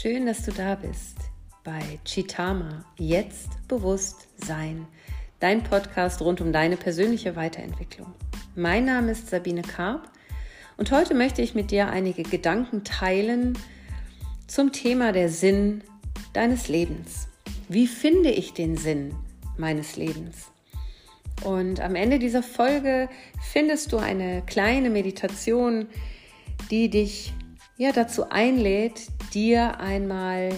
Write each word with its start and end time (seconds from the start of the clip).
Schön, 0.00 0.26
dass 0.26 0.44
du 0.44 0.52
da 0.52 0.76
bist 0.76 1.16
bei 1.64 1.82
Chitama, 2.04 2.84
jetzt 2.98 3.48
bewusst 3.66 4.28
sein, 4.36 4.86
dein 5.40 5.64
Podcast 5.64 6.20
rund 6.22 6.40
um 6.40 6.52
deine 6.52 6.76
persönliche 6.76 7.34
Weiterentwicklung. 7.34 8.14
Mein 8.54 8.84
Name 8.84 9.10
ist 9.10 9.28
Sabine 9.28 9.62
Karp 9.62 10.08
und 10.76 10.92
heute 10.92 11.14
möchte 11.14 11.42
ich 11.42 11.56
mit 11.56 11.72
dir 11.72 11.88
einige 11.88 12.22
Gedanken 12.22 12.84
teilen 12.84 13.58
zum 14.46 14.70
Thema 14.70 15.10
der 15.10 15.30
Sinn 15.30 15.82
deines 16.32 16.68
Lebens. 16.68 17.26
Wie 17.68 17.88
finde 17.88 18.30
ich 18.30 18.52
den 18.52 18.76
Sinn 18.76 19.16
meines 19.56 19.96
Lebens? 19.96 20.52
Und 21.42 21.80
am 21.80 21.96
Ende 21.96 22.20
dieser 22.20 22.44
Folge 22.44 23.08
findest 23.50 23.90
du 23.90 23.96
eine 23.96 24.44
kleine 24.46 24.90
Meditation, 24.90 25.88
die 26.70 26.88
dich 26.88 27.32
ja 27.78 27.92
dazu 27.92 28.28
einlädt, 28.28 29.06
dir 29.32 29.80
einmal 29.80 30.50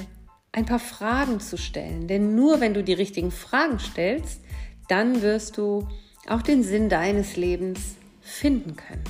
ein 0.53 0.67
paar 0.67 0.81
Fragen 0.81 1.39
zu 1.39 1.57
stellen. 1.57 2.09
Denn 2.09 2.35
nur 2.35 2.61
wenn 2.61 2.75
du 2.75 2.83
die 2.83 2.95
richtigen 2.95 3.31
Fragen 3.31 3.79
stellst, 3.79 4.41
dann 4.89 5.23
wirst 5.23 5.57
du 5.57 5.87
auch 6.29 6.43
den 6.43 6.65
Sinn 6.65 6.89
deines 6.89 7.37
Lebens 7.37 7.95
finden 8.21 8.75
können. 8.75 9.05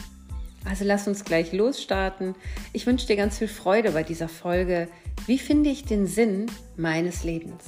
Also 0.69 0.84
lass 0.84 1.09
uns 1.09 1.24
gleich 1.24 1.52
losstarten. 1.52 2.34
Ich 2.74 2.86
wünsche 2.86 3.06
dir 3.06 3.16
ganz 3.16 3.38
viel 3.38 3.48
Freude 3.48 3.92
bei 3.92 4.02
dieser 4.02 4.28
Folge. 4.28 4.88
Wie 5.27 5.38
finde 5.38 5.70
ich 5.70 5.84
den 5.84 6.06
Sinn 6.06 6.47
meines 6.77 7.24
Lebens? 7.24 7.64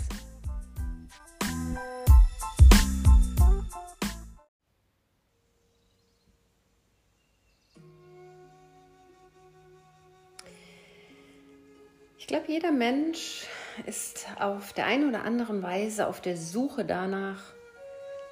Glaube, 12.42 12.52
jeder 12.52 12.72
Mensch 12.72 13.46
ist 13.86 14.26
auf 14.38 14.72
der 14.72 14.86
einen 14.86 15.08
oder 15.08 15.24
anderen 15.24 15.62
Weise 15.62 16.06
auf 16.06 16.20
der 16.20 16.36
Suche 16.36 16.84
danach, 16.84 17.40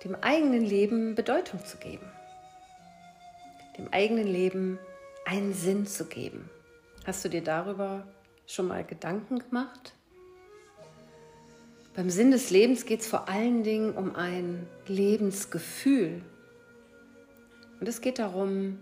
dem 0.05 0.15
eigenen 0.17 0.65
Leben 0.65 1.15
Bedeutung 1.15 1.65
zu 1.65 1.77
geben, 1.77 2.07
dem 3.79 3.93
eigenen 3.93 4.27
Leben 4.27 4.79
einen 5.25 5.53
Sinn 5.53 5.87
zu 5.87 6.07
geben. 6.07 6.49
Hast 7.07 7.25
du 7.25 7.29
dir 7.29 7.43
darüber 7.43 8.07
schon 8.47 8.69
mal 8.69 8.85
Gedanken 8.85 9.39
gemacht? 9.39 9.95
Beim 11.95 12.11
Sinn 12.11 12.31
des 12.31 12.51
Lebens 12.51 12.87
geht 12.87 13.01
es 13.01 13.07
vor 13.07 13.29
allen 13.29 13.63
Dingen 13.63 13.93
um 13.93 14.17
ein 14.17 14.67
Lebensgefühl. 14.87 16.23
Und 17.79 17.89
es 17.89 18.01
geht 18.01 18.19
darum, 18.19 18.79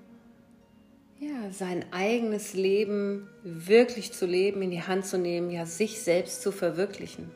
ja, 1.21 1.51
sein 1.51 1.85
eigenes 1.93 2.55
Leben 2.55 3.29
wirklich 3.43 4.13
zu 4.13 4.27
leben, 4.27 4.63
in 4.63 4.71
die 4.71 4.83
Hand 4.83 5.07
zu 5.07 5.19
nehmen, 5.19 5.51
ja, 5.51 5.67
sich 5.67 6.01
selbst 6.01 6.43
zu 6.43 6.53
verwirklichen. 6.53 7.31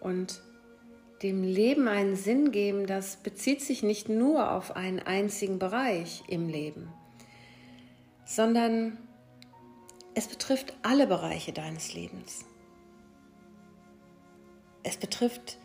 Und 0.00 0.42
dem 1.22 1.44
Leben 1.44 1.86
einen 1.86 2.16
Sinn 2.16 2.50
geben, 2.50 2.86
das 2.86 3.16
bezieht 3.16 3.60
sich 3.60 3.82
nicht 3.82 4.08
nur 4.08 4.52
auf 4.52 4.74
einen 4.74 5.00
einzigen 5.00 5.58
Bereich 5.58 6.24
im 6.28 6.48
Leben, 6.48 6.88
sondern 8.24 8.96
es 10.14 10.26
betrifft 10.26 10.74
alle 10.82 11.06
Bereiche 11.06 11.52
deines 11.52 11.94
Lebens. 11.94 12.44
Es 14.82 14.96
betrifft 14.96 15.58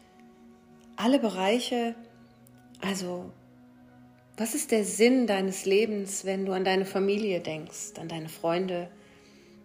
alle 0.98 1.20
Bereiche, 1.20 1.96
also 2.82 3.32
was 4.38 4.54
ist 4.54 4.72
der 4.72 4.84
Sinn 4.84 5.28
deines 5.28 5.66
Lebens, 5.66 6.26
wenn 6.26 6.46
du 6.46 6.52
an 6.52 6.66
deine 6.66 6.86
Familie 6.86 7.40
denkst, 7.40 7.94
an 8.00 8.10
deine 8.10 8.30
Freunde, 8.30 8.90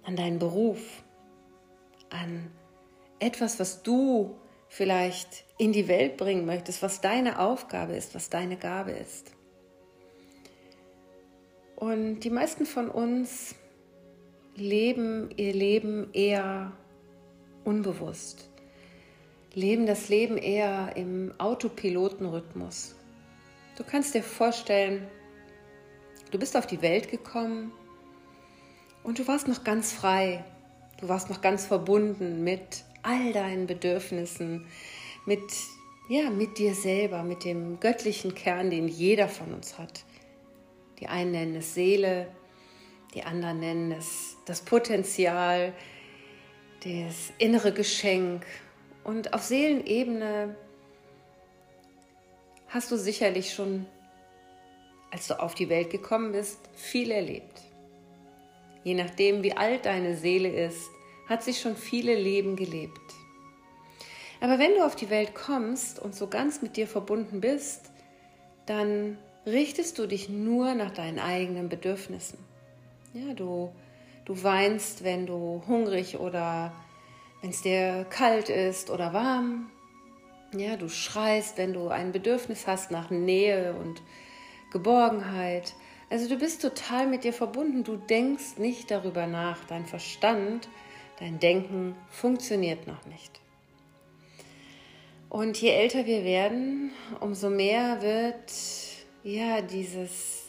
an 0.05 0.17
deinen 0.17 0.39
Beruf, 0.39 0.81
an 2.11 2.51
etwas, 3.19 3.59
was 3.59 3.83
du 3.83 4.37
vielleicht 4.69 5.45
in 5.59 5.73
die 5.73 5.89
Welt 5.89 6.17
bringen 6.17 6.47
möchtest, 6.47 6.83
was 6.83 7.01
deine 7.01 7.41
Aufgabe 7.41 7.95
ist, 7.95 8.15
was 8.15 8.31
deine 8.31 8.57
Gabe 8.57 8.93
ist? 8.93 9.33
Und 11.75 12.21
die 12.21 12.31
meisten 12.31 12.67
von 12.67 12.89
uns 12.89 13.55
leben 14.55 15.31
ihr 15.37 15.53
Leben 15.53 16.13
eher 16.13 16.73
unbewusst, 17.65 18.51
leben 19.55 19.87
das 19.87 20.09
Leben 20.09 20.37
eher 20.37 20.93
im 20.97 21.33
Autopilotenrhythmus, 21.39 22.95
Du 23.81 23.87
kannst 23.87 24.13
dir 24.15 24.23
vorstellen, 24.23 25.09
du 26.31 26.39
bist 26.39 26.55
auf 26.55 26.67
die 26.67 26.83
Welt 26.83 27.11
gekommen 27.11 27.73
und 29.03 29.19
du 29.19 29.27
warst 29.27 29.49
noch 29.49 29.65
ganz 29.65 29.95
frei. 29.95 30.45
Du 31.01 31.09
warst 31.09 31.31
noch 31.31 31.41
ganz 31.41 31.65
verbunden 31.65 32.45
mit 32.45 32.85
all 33.03 33.33
deinen 33.33 33.67
Bedürfnissen, 33.67 34.67
mit 35.25 35.41
ja, 36.11 36.29
mit 36.29 36.59
dir 36.59 36.75
selber, 36.75 37.23
mit 37.23 37.47
dem 37.47 37.81
göttlichen 37.81 38.35
Kern, 38.35 38.69
den 38.69 38.87
jeder 38.87 39.29
von 39.29 39.55
uns 39.55 39.79
hat. 39.79 40.05
Die 40.99 41.07
einen 41.07 41.31
nennen 41.31 41.57
es 41.57 41.73
Seele, 41.73 42.29
die 43.15 43.23
anderen 43.23 43.61
nennen 43.61 43.93
es 43.93 44.37
das 44.45 44.61
Potenzial, 44.61 45.73
das 46.85 47.33
innere 47.39 47.73
Geschenk. 47.73 48.45
Und 49.05 49.33
auf 49.33 49.43
Seelenebene 49.43 50.55
hast 52.71 52.91
du 52.91 52.97
sicherlich 52.97 53.53
schon, 53.53 53.87
als 55.11 55.27
du 55.27 55.39
auf 55.39 55.55
die 55.55 55.69
Welt 55.69 55.91
gekommen 55.91 56.33
bist, 56.33 56.59
viel 56.75 57.11
erlebt. 57.11 57.61
Je 58.85 58.95
nachdem, 58.95 59.43
wie 59.43 59.57
alt 59.57 59.85
deine 59.87 60.17
Seele 60.17 60.49
ist, 60.49 60.89
hat 61.29 61.43
sich 61.43 61.61
schon 61.61 61.77
viele 61.77 62.15
Leben 62.15 62.57
gelebt. 62.57 62.99
Aber 64.41 64.59
wenn 64.59 64.75
du 64.75 64.87
auf 64.87 64.97
die 64.97 65.11
Welt 65.11 65.35
kommst 65.35 65.99
und 65.99 66.15
so 66.15 66.29
ganz 66.29 66.63
mit 66.63 66.77
dir 66.77 66.87
verbunden 66.87 67.41
bist, 67.41 67.91
dann 68.67 69.19
richtest 69.47 69.99
du 69.99 70.07
dich 70.07 70.29
nur 70.29 70.75
nach 70.75 70.93
deinen 70.93 71.19
eigenen 71.19 71.69
Bedürfnissen. 71.69 72.39
Ja, 73.13 73.35
du, 73.35 73.71
du 74.25 74.43
weinst, 74.43 75.05
wenn 75.05 75.27
du 75.27 75.63
hungrig 75.67 76.19
oder 76.19 76.73
wenn 77.43 77.51
es 77.51 77.63
dir 77.63 78.07
kalt 78.09 78.49
ist 78.49 78.91
oder 78.91 79.13
warm. 79.13 79.71
Ja, 80.57 80.77
du 80.77 80.89
schreist, 80.89 81.59
wenn 81.59 81.73
du 81.73 81.89
ein 81.89 82.11
Bedürfnis 82.11 82.67
hast 82.67 82.91
nach 82.91 83.11
Nähe 83.11 83.75
und 83.75 84.03
Geborgenheit. 84.73 85.75
Also 86.11 86.29
du 86.29 86.37
bist 86.37 86.61
total 86.61 87.07
mit 87.07 87.23
dir 87.23 87.33
verbunden. 87.33 87.85
Du 87.85 87.97
denkst 87.97 88.59
nicht 88.59 88.91
darüber 88.91 89.29
nach. 89.29 89.65
Dein 89.67 89.87
Verstand, 89.87 90.69
dein 91.21 91.39
Denken 91.39 91.95
funktioniert 92.09 92.89
noch 92.89 93.07
nicht. 93.07 93.41
Und 95.29 95.57
je 95.63 95.69
älter 95.71 96.07
wir 96.07 96.25
werden, 96.25 96.91
umso 97.21 97.49
mehr 97.49 98.03
wird 98.03 98.53
ja 99.23 99.63
dieses, 99.63 100.49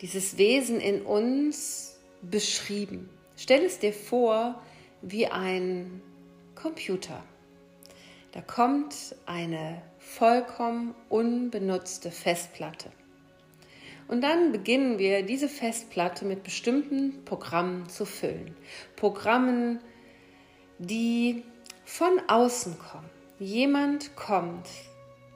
dieses 0.00 0.38
Wesen 0.38 0.78
in 0.78 1.02
uns 1.02 1.98
beschrieben. 2.22 3.10
Stell 3.36 3.64
es 3.64 3.80
dir 3.80 3.92
vor 3.92 4.62
wie 5.02 5.26
ein 5.26 6.00
Computer. 6.54 7.24
Da 8.32 8.40
kommt 8.40 9.16
eine 9.26 9.82
vollkommen 9.98 10.94
unbenutzte 11.08 12.10
Festplatte. 12.10 12.90
Und 14.06 14.22
dann 14.22 14.52
beginnen 14.52 14.98
wir 14.98 15.22
diese 15.24 15.48
Festplatte 15.48 16.24
mit 16.24 16.42
bestimmten 16.42 17.24
Programmen 17.24 17.88
zu 17.88 18.04
füllen. 18.04 18.56
Programmen, 18.96 19.80
die 20.78 21.44
von 21.84 22.20
außen 22.28 22.76
kommen. 22.78 23.10
Jemand 23.38 24.16
kommt, 24.16 24.68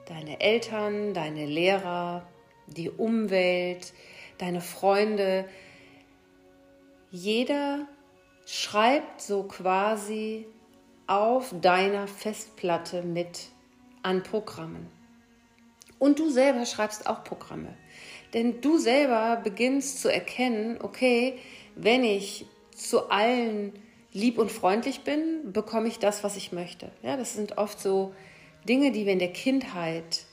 deine 0.07 0.39
Eltern, 0.39 1.13
deine 1.13 1.45
Lehrer, 1.45 2.25
die 2.67 2.89
Umwelt, 2.89 3.93
deine 4.37 4.61
Freunde. 4.61 5.45
Jeder 7.11 7.87
schreibt 8.45 9.21
so 9.21 9.43
quasi 9.43 10.47
auf 11.07 11.53
deiner 11.61 12.07
Festplatte 12.07 13.03
mit 13.03 13.47
an 14.01 14.23
Programmen. 14.23 14.87
Und 15.99 16.19
du 16.19 16.29
selber 16.29 16.65
schreibst 16.65 17.07
auch 17.07 17.23
Programme. 17.23 17.75
Denn 18.33 18.61
du 18.61 18.77
selber 18.77 19.39
beginnst 19.43 20.01
zu 20.01 20.11
erkennen, 20.11 20.77
okay, 20.81 21.39
wenn 21.75 22.03
ich 22.03 22.45
zu 22.75 23.09
allen 23.09 23.73
lieb 24.11 24.37
und 24.37 24.51
freundlich 24.51 25.01
bin, 25.01 25.51
bekomme 25.51 25.87
ich 25.87 25.99
das, 25.99 26.23
was 26.23 26.35
ich 26.37 26.51
möchte. 26.51 26.91
Ja, 27.01 27.17
das 27.17 27.33
sind 27.33 27.57
oft 27.57 27.79
so 27.79 28.13
Dinge, 28.67 28.91
die 28.91 29.05
wir 29.05 29.13
in 29.13 29.19
der 29.19 29.33
Kindheit, 29.33 30.25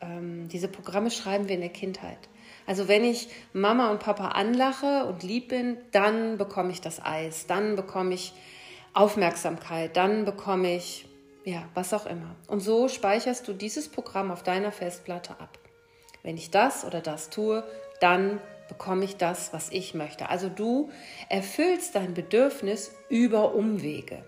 ähm, 0.00 0.48
diese 0.48 0.68
Programme 0.68 1.10
schreiben 1.10 1.48
wir 1.48 1.54
in 1.54 1.60
der 1.60 1.70
Kindheit. 1.70 2.18
Also 2.66 2.88
wenn 2.88 3.04
ich 3.04 3.28
Mama 3.52 3.90
und 3.90 4.00
Papa 4.00 4.28
anlache 4.28 5.06
und 5.06 5.22
lieb 5.22 5.48
bin, 5.48 5.76
dann 5.92 6.38
bekomme 6.38 6.70
ich 6.70 6.80
das 6.80 7.04
Eis, 7.04 7.46
dann 7.46 7.76
bekomme 7.76 8.14
ich 8.14 8.32
Aufmerksamkeit, 8.92 9.96
dann 9.96 10.24
bekomme 10.24 10.74
ich, 10.74 11.06
ja, 11.44 11.68
was 11.74 11.94
auch 11.94 12.06
immer. 12.06 12.36
Und 12.48 12.60
so 12.60 12.88
speicherst 12.88 13.46
du 13.48 13.52
dieses 13.52 13.88
Programm 13.88 14.30
auf 14.30 14.42
deiner 14.42 14.72
Festplatte 14.72 15.38
ab. 15.40 15.58
Wenn 16.22 16.36
ich 16.36 16.50
das 16.50 16.84
oder 16.84 17.00
das 17.00 17.30
tue, 17.30 17.64
dann 18.00 18.40
bekomme 18.68 19.04
ich 19.04 19.16
das, 19.16 19.52
was 19.52 19.70
ich 19.70 19.94
möchte. 19.94 20.28
Also 20.28 20.48
du 20.48 20.90
erfüllst 21.28 21.94
dein 21.94 22.14
Bedürfnis 22.14 22.92
über 23.08 23.54
Umwege. 23.54 24.24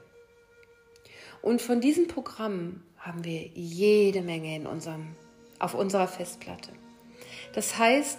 Und 1.43 1.61
von 1.61 1.81
diesen 1.81 2.09
Programmen 2.09 2.85
haben 2.99 3.25
wir 3.25 3.49
jede 3.55 4.23
Menge 4.23 4.55
in 4.55 4.67
unserem, 4.67 5.17
auf 5.59 5.75
unserer 5.75 6.09
Festplatte. 6.09 6.71
Das 7.53 7.79
heißt, 7.79 8.19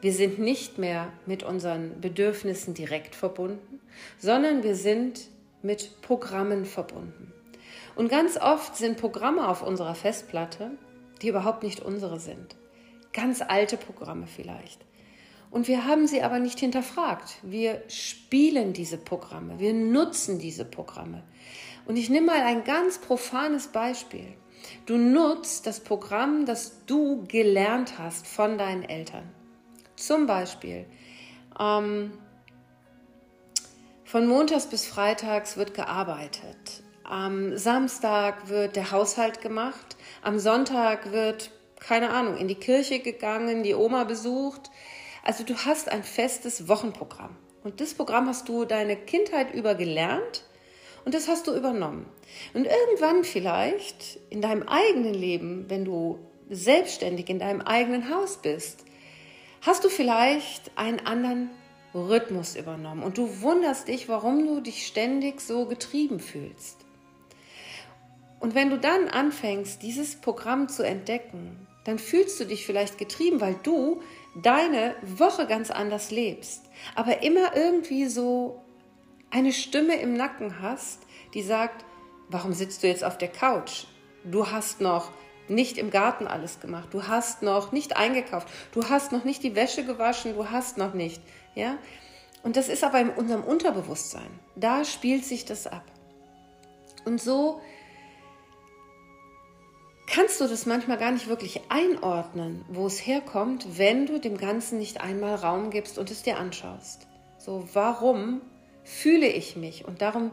wir 0.00 0.12
sind 0.12 0.38
nicht 0.38 0.78
mehr 0.78 1.12
mit 1.26 1.42
unseren 1.42 2.00
Bedürfnissen 2.00 2.74
direkt 2.74 3.14
verbunden, 3.14 3.80
sondern 4.18 4.62
wir 4.62 4.74
sind 4.74 5.28
mit 5.62 6.00
Programmen 6.02 6.64
verbunden. 6.64 7.32
Und 7.94 8.08
ganz 8.08 8.36
oft 8.36 8.76
sind 8.76 8.98
Programme 8.98 9.48
auf 9.48 9.62
unserer 9.62 9.94
Festplatte, 9.94 10.72
die 11.20 11.28
überhaupt 11.28 11.62
nicht 11.62 11.80
unsere 11.80 12.18
sind. 12.18 12.56
Ganz 13.12 13.42
alte 13.42 13.76
Programme 13.76 14.26
vielleicht. 14.26 14.80
Und 15.50 15.68
wir 15.68 15.86
haben 15.86 16.06
sie 16.06 16.22
aber 16.22 16.38
nicht 16.38 16.58
hinterfragt. 16.58 17.36
Wir 17.42 17.82
spielen 17.88 18.72
diese 18.72 18.96
Programme, 18.96 19.58
wir 19.58 19.74
nutzen 19.74 20.38
diese 20.38 20.64
Programme. 20.64 21.22
Und 21.84 21.96
ich 21.96 22.08
nehme 22.08 22.28
mal 22.28 22.40
ein 22.42 22.64
ganz 22.64 22.98
profanes 22.98 23.68
Beispiel. 23.68 24.26
Du 24.86 24.96
nutzt 24.96 25.66
das 25.66 25.80
Programm, 25.80 26.46
das 26.46 26.86
du 26.86 27.24
gelernt 27.26 27.98
hast 27.98 28.26
von 28.26 28.56
deinen 28.56 28.84
Eltern. 28.84 29.28
Zum 29.96 30.26
Beispiel, 30.26 30.86
ähm, 31.60 32.12
von 34.12 34.26
Montags 34.26 34.66
bis 34.66 34.84
Freitags 34.84 35.56
wird 35.56 35.72
gearbeitet. 35.72 36.82
Am 37.02 37.56
Samstag 37.56 38.50
wird 38.50 38.76
der 38.76 38.90
Haushalt 38.90 39.40
gemacht. 39.40 39.96
Am 40.20 40.38
Sonntag 40.38 41.12
wird, 41.12 41.50
keine 41.80 42.10
Ahnung, 42.10 42.36
in 42.36 42.46
die 42.46 42.56
Kirche 42.56 42.98
gegangen, 42.98 43.62
die 43.62 43.74
Oma 43.74 44.04
besucht. 44.04 44.70
Also 45.24 45.44
du 45.44 45.56
hast 45.56 45.88
ein 45.88 46.02
festes 46.02 46.68
Wochenprogramm. 46.68 47.34
Und 47.64 47.80
das 47.80 47.94
Programm 47.94 48.28
hast 48.28 48.50
du 48.50 48.66
deine 48.66 48.96
Kindheit 48.96 49.54
über 49.54 49.74
gelernt 49.74 50.44
und 51.06 51.14
das 51.14 51.26
hast 51.26 51.46
du 51.46 51.54
übernommen. 51.54 52.04
Und 52.52 52.66
irgendwann 52.66 53.24
vielleicht 53.24 54.20
in 54.28 54.42
deinem 54.42 54.64
eigenen 54.64 55.14
Leben, 55.14 55.70
wenn 55.70 55.86
du 55.86 56.18
selbstständig 56.50 57.30
in 57.30 57.38
deinem 57.38 57.62
eigenen 57.62 58.14
Haus 58.14 58.42
bist, 58.42 58.84
hast 59.62 59.84
du 59.84 59.88
vielleicht 59.88 60.70
einen 60.76 61.00
anderen 61.06 61.48
Rhythmus 61.94 62.56
übernommen 62.56 63.02
und 63.02 63.18
du 63.18 63.42
wunderst 63.42 63.88
dich, 63.88 64.08
warum 64.08 64.46
du 64.46 64.60
dich 64.60 64.86
ständig 64.86 65.40
so 65.40 65.66
getrieben 65.66 66.20
fühlst. 66.20 66.78
Und 68.40 68.54
wenn 68.54 68.70
du 68.70 68.78
dann 68.78 69.08
anfängst, 69.08 69.82
dieses 69.82 70.16
Programm 70.16 70.68
zu 70.68 70.82
entdecken, 70.82 71.66
dann 71.84 71.98
fühlst 71.98 72.40
du 72.40 72.44
dich 72.44 72.66
vielleicht 72.66 72.98
getrieben, 72.98 73.40
weil 73.40 73.56
du 73.62 74.02
deine 74.40 74.94
Woche 75.02 75.46
ganz 75.46 75.70
anders 75.70 76.10
lebst, 76.10 76.64
aber 76.94 77.22
immer 77.22 77.54
irgendwie 77.56 78.06
so 78.06 78.62
eine 79.30 79.52
Stimme 79.52 79.96
im 79.96 80.14
Nacken 80.14 80.60
hast, 80.60 81.00
die 81.34 81.42
sagt, 81.42 81.84
warum 82.28 82.52
sitzt 82.52 82.82
du 82.82 82.88
jetzt 82.88 83.04
auf 83.04 83.18
der 83.18 83.28
Couch? 83.28 83.84
Du 84.24 84.50
hast 84.50 84.80
noch 84.80 85.10
nicht 85.48 85.78
im 85.78 85.90
Garten 85.90 86.26
alles 86.26 86.60
gemacht. 86.60 86.88
Du 86.92 87.08
hast 87.08 87.42
noch 87.42 87.72
nicht 87.72 87.96
eingekauft. 87.96 88.48
Du 88.72 88.88
hast 88.88 89.12
noch 89.12 89.24
nicht 89.24 89.42
die 89.42 89.54
Wäsche 89.54 89.84
gewaschen. 89.84 90.34
Du 90.34 90.50
hast 90.50 90.78
noch 90.78 90.94
nicht. 90.94 91.20
Ja? 91.54 91.78
Und 92.42 92.56
das 92.56 92.68
ist 92.68 92.84
aber 92.84 93.00
in 93.00 93.10
unserem 93.10 93.44
Unterbewusstsein. 93.44 94.28
Da 94.56 94.84
spielt 94.84 95.24
sich 95.24 95.44
das 95.44 95.66
ab. 95.66 95.84
Und 97.04 97.20
so 97.20 97.60
kannst 100.06 100.40
du 100.40 100.46
das 100.46 100.66
manchmal 100.66 100.98
gar 100.98 101.12
nicht 101.12 101.28
wirklich 101.28 101.60
einordnen, 101.68 102.64
wo 102.68 102.86
es 102.86 103.06
herkommt, 103.06 103.78
wenn 103.78 104.06
du 104.06 104.18
dem 104.18 104.36
Ganzen 104.36 104.78
nicht 104.78 105.00
einmal 105.00 105.36
Raum 105.36 105.70
gibst 105.70 105.98
und 105.98 106.10
es 106.10 106.22
dir 106.22 106.38
anschaust. 106.38 107.06
So, 107.38 107.68
warum 107.72 108.40
fühle 108.84 109.28
ich 109.28 109.56
mich? 109.56 109.84
Und 109.84 110.02
darum 110.02 110.32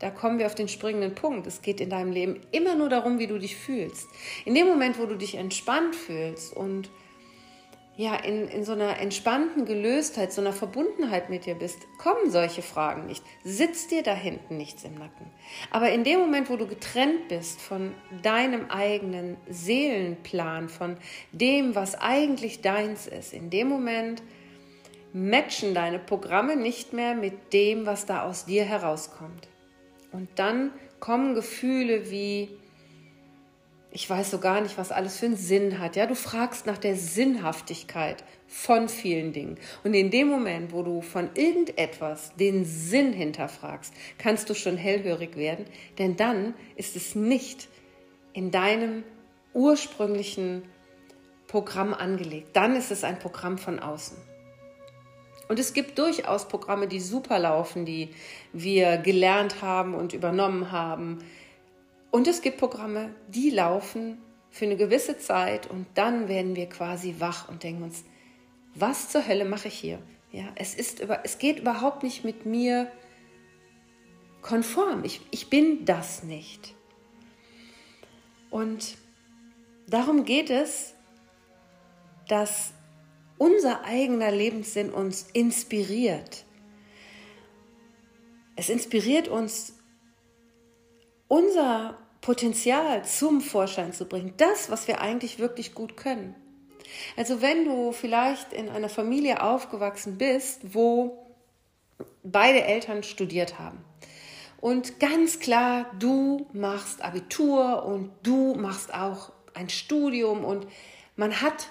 da 0.00 0.10
kommen 0.10 0.38
wir 0.38 0.46
auf 0.46 0.54
den 0.54 0.68
springenden 0.68 1.14
Punkt. 1.14 1.46
Es 1.46 1.60
geht 1.60 1.80
in 1.80 1.90
deinem 1.90 2.10
Leben 2.10 2.40
immer 2.52 2.74
nur 2.74 2.88
darum, 2.88 3.18
wie 3.18 3.26
du 3.26 3.38
dich 3.38 3.56
fühlst. 3.56 4.08
In 4.46 4.54
dem 4.54 4.66
Moment, 4.66 4.98
wo 4.98 5.04
du 5.04 5.14
dich 5.14 5.34
entspannt 5.34 5.94
fühlst 5.94 6.56
und 6.56 6.90
ja, 8.00 8.16
in, 8.16 8.48
in 8.48 8.64
so 8.64 8.72
einer 8.72 8.98
entspannten 8.98 9.66
Gelöstheit, 9.66 10.32
so 10.32 10.40
einer 10.40 10.54
Verbundenheit 10.54 11.28
mit 11.28 11.44
dir 11.44 11.54
bist, 11.54 11.80
kommen 11.98 12.30
solche 12.30 12.62
Fragen 12.62 13.04
nicht. 13.04 13.22
Sitzt 13.44 13.90
dir 13.90 14.02
da 14.02 14.14
hinten 14.14 14.56
nichts 14.56 14.84
im 14.84 14.94
Nacken. 14.94 15.26
Aber 15.70 15.90
in 15.90 16.02
dem 16.02 16.18
Moment, 16.18 16.48
wo 16.48 16.56
du 16.56 16.66
getrennt 16.66 17.28
bist 17.28 17.60
von 17.60 17.92
deinem 18.22 18.70
eigenen 18.70 19.36
Seelenplan, 19.50 20.70
von 20.70 20.96
dem, 21.32 21.74
was 21.74 21.94
eigentlich 21.94 22.62
deins 22.62 23.06
ist, 23.06 23.34
in 23.34 23.50
dem 23.50 23.68
Moment 23.68 24.22
matchen 25.12 25.74
deine 25.74 25.98
Programme 25.98 26.56
nicht 26.56 26.94
mehr 26.94 27.14
mit 27.14 27.52
dem, 27.52 27.84
was 27.84 28.06
da 28.06 28.22
aus 28.22 28.46
dir 28.46 28.64
herauskommt. 28.64 29.48
Und 30.10 30.30
dann 30.36 30.72
kommen 31.00 31.34
Gefühle 31.34 32.10
wie, 32.10 32.59
ich 33.92 34.08
weiß 34.08 34.30
so 34.30 34.38
gar 34.38 34.60
nicht, 34.60 34.78
was 34.78 34.92
alles 34.92 35.18
für 35.18 35.26
einen 35.26 35.36
Sinn 35.36 35.78
hat. 35.80 35.96
Ja, 35.96 36.06
du 36.06 36.14
fragst 36.14 36.66
nach 36.66 36.78
der 36.78 36.94
Sinnhaftigkeit 36.94 38.22
von 38.46 38.88
vielen 38.88 39.32
Dingen. 39.32 39.58
Und 39.82 39.94
in 39.94 40.10
dem 40.10 40.28
Moment, 40.28 40.72
wo 40.72 40.82
du 40.82 41.00
von 41.00 41.30
irgendetwas 41.34 42.32
den 42.36 42.64
Sinn 42.64 43.12
hinterfragst, 43.12 43.92
kannst 44.18 44.48
du 44.48 44.54
schon 44.54 44.76
hellhörig 44.76 45.36
werden, 45.36 45.66
denn 45.98 46.16
dann 46.16 46.54
ist 46.76 46.94
es 46.94 47.14
nicht 47.14 47.68
in 48.32 48.50
deinem 48.52 49.02
ursprünglichen 49.54 50.62
Programm 51.48 51.92
angelegt. 51.92 52.50
Dann 52.52 52.76
ist 52.76 52.92
es 52.92 53.02
ein 53.02 53.18
Programm 53.18 53.58
von 53.58 53.80
außen. 53.80 54.16
Und 55.48 55.58
es 55.58 55.72
gibt 55.72 55.98
durchaus 55.98 56.46
Programme, 56.46 56.86
die 56.86 57.00
super 57.00 57.40
laufen, 57.40 57.84
die 57.84 58.10
wir 58.52 58.98
gelernt 58.98 59.62
haben 59.62 59.94
und 59.94 60.12
übernommen 60.12 60.70
haben. 60.70 61.18
Und 62.10 62.26
es 62.26 62.42
gibt 62.42 62.58
Programme, 62.58 63.14
die 63.28 63.50
laufen 63.50 64.18
für 64.50 64.64
eine 64.64 64.76
gewisse 64.76 65.18
Zeit 65.18 65.70
und 65.70 65.86
dann 65.94 66.28
werden 66.28 66.56
wir 66.56 66.68
quasi 66.68 67.16
wach 67.18 67.48
und 67.48 67.62
denken 67.62 67.84
uns, 67.84 68.04
was 68.74 69.08
zur 69.08 69.26
Hölle 69.26 69.44
mache 69.44 69.68
ich 69.68 69.74
hier? 69.74 70.00
Ja, 70.32 70.48
es, 70.56 70.74
ist 70.74 71.00
über, 71.00 71.20
es 71.24 71.38
geht 71.38 71.60
überhaupt 71.60 72.02
nicht 72.02 72.24
mit 72.24 72.46
mir 72.46 72.90
konform. 74.42 75.04
Ich, 75.04 75.20
ich 75.30 75.50
bin 75.50 75.84
das 75.84 76.22
nicht. 76.22 76.74
Und 78.50 78.96
darum 79.88 80.24
geht 80.24 80.50
es, 80.50 80.94
dass 82.28 82.72
unser 83.38 83.84
eigener 83.84 84.30
Lebenssinn 84.30 84.90
uns 84.90 85.26
inspiriert. 85.32 86.44
Es 88.54 88.68
inspiriert 88.68 89.28
uns, 89.28 89.74
unser 91.26 91.98
Potenzial 92.20 93.04
zum 93.04 93.40
Vorschein 93.40 93.92
zu 93.92 94.06
bringen, 94.06 94.34
das, 94.36 94.70
was 94.70 94.88
wir 94.88 95.00
eigentlich 95.00 95.38
wirklich 95.38 95.74
gut 95.74 95.96
können. 95.96 96.34
Also 97.16 97.40
wenn 97.40 97.64
du 97.64 97.92
vielleicht 97.92 98.52
in 98.52 98.68
einer 98.68 98.88
Familie 98.88 99.42
aufgewachsen 99.42 100.18
bist, 100.18 100.74
wo 100.74 101.26
beide 102.22 102.62
Eltern 102.64 103.02
studiert 103.02 103.58
haben 103.58 103.84
und 104.60 105.00
ganz 105.00 105.38
klar, 105.38 105.90
du 105.98 106.46
machst 106.52 107.02
Abitur 107.02 107.84
und 107.84 108.10
du 108.22 108.54
machst 108.54 108.92
auch 108.92 109.32
ein 109.54 109.68
Studium 109.68 110.44
und 110.44 110.66
man 111.16 111.40
hat 111.40 111.68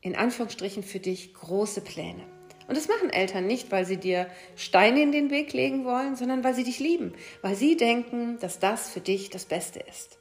in 0.00 0.16
Anführungsstrichen 0.16 0.82
für 0.82 1.00
dich 1.00 1.34
große 1.34 1.80
Pläne. 1.80 2.33
Und 2.66 2.76
das 2.76 2.88
machen 2.88 3.10
Eltern 3.10 3.46
nicht, 3.46 3.70
weil 3.70 3.84
sie 3.84 3.98
dir 3.98 4.26
Steine 4.56 5.02
in 5.02 5.12
den 5.12 5.30
Weg 5.30 5.52
legen 5.52 5.84
wollen, 5.84 6.16
sondern 6.16 6.42
weil 6.44 6.54
sie 6.54 6.64
dich 6.64 6.78
lieben, 6.78 7.14
weil 7.42 7.54
sie 7.54 7.76
denken, 7.76 8.38
dass 8.40 8.58
das 8.58 8.88
für 8.88 9.00
dich 9.00 9.30
das 9.30 9.44
Beste 9.44 9.80
ist. 9.80 10.18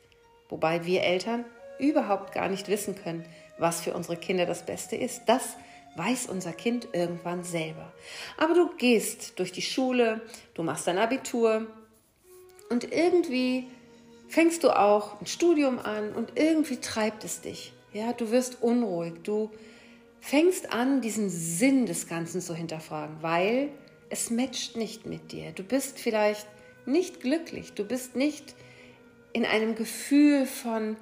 Wobei 0.49 0.85
wir 0.85 1.03
Eltern 1.03 1.45
überhaupt 1.79 2.33
gar 2.33 2.49
nicht 2.49 2.67
wissen 2.67 2.95
können, 2.95 3.25
was 3.57 3.81
für 3.81 3.93
unsere 3.93 4.17
Kinder 4.17 4.45
das 4.45 4.65
Beste 4.65 4.95
ist. 4.95 5.23
Das 5.27 5.55
weiß 5.95 6.27
unser 6.27 6.53
Kind 6.53 6.87
irgendwann 6.93 7.43
selber. 7.43 7.91
Aber 8.37 8.53
du 8.53 8.69
gehst 8.75 9.39
durch 9.39 9.51
die 9.51 9.61
Schule, 9.61 10.21
du 10.53 10.63
machst 10.63 10.87
dein 10.87 10.97
Abitur 10.97 11.67
und 12.69 12.91
irgendwie 12.91 13.67
fängst 14.27 14.63
du 14.63 14.77
auch 14.77 15.21
ein 15.21 15.27
Studium 15.27 15.79
an 15.79 16.13
und 16.13 16.33
irgendwie 16.35 16.77
treibt 16.77 17.23
es 17.23 17.41
dich. 17.41 17.73
Ja, 17.93 18.13
du 18.13 18.31
wirst 18.31 18.63
unruhig, 18.63 19.13
du 19.23 19.51
fängst 20.23 20.71
an, 20.71 21.01
diesen 21.01 21.29
Sinn 21.29 21.85
des 21.85 22.07
Ganzen 22.07 22.39
zu 22.39 22.55
hinterfragen, 22.55 23.17
weil 23.19 23.71
es 24.09 24.29
matcht 24.29 24.77
nicht 24.77 25.05
mit 25.05 25.33
dir. 25.33 25.51
Du 25.51 25.63
bist 25.63 25.99
vielleicht 25.99 26.47
nicht 26.85 27.19
glücklich, 27.19 27.73
du 27.73 27.83
bist 27.83 28.15
nicht 28.15 28.55
in 29.33 29.45
einem 29.45 29.75
Gefühl 29.75 30.45
von, 30.45 30.95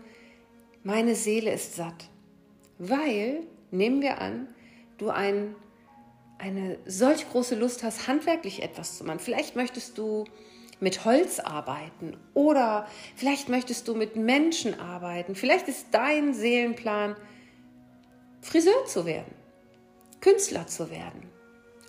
meine 0.83 1.13
Seele 1.13 1.51
ist 1.51 1.75
satt, 1.75 2.09
weil, 2.79 3.41
nehmen 3.69 4.01
wir 4.01 4.19
an, 4.19 4.47
du 4.97 5.11
ein, 5.11 5.55
eine 6.39 6.79
solch 6.87 7.29
große 7.29 7.53
Lust 7.53 7.83
hast, 7.83 8.07
handwerklich 8.07 8.63
etwas 8.63 8.97
zu 8.97 9.03
machen. 9.03 9.19
Vielleicht 9.19 9.55
möchtest 9.55 9.99
du 9.99 10.25
mit 10.79 11.05
Holz 11.05 11.39
arbeiten 11.39 12.17
oder 12.33 12.87
vielleicht 13.15 13.49
möchtest 13.49 13.87
du 13.87 13.93
mit 13.93 14.15
Menschen 14.15 14.79
arbeiten. 14.79 15.35
Vielleicht 15.35 15.67
ist 15.67 15.89
dein 15.91 16.33
Seelenplan, 16.33 17.15
Friseur 18.41 18.85
zu 18.85 19.05
werden. 19.05 19.41
Künstler 20.21 20.67
zu 20.67 20.91
werden, 20.91 21.29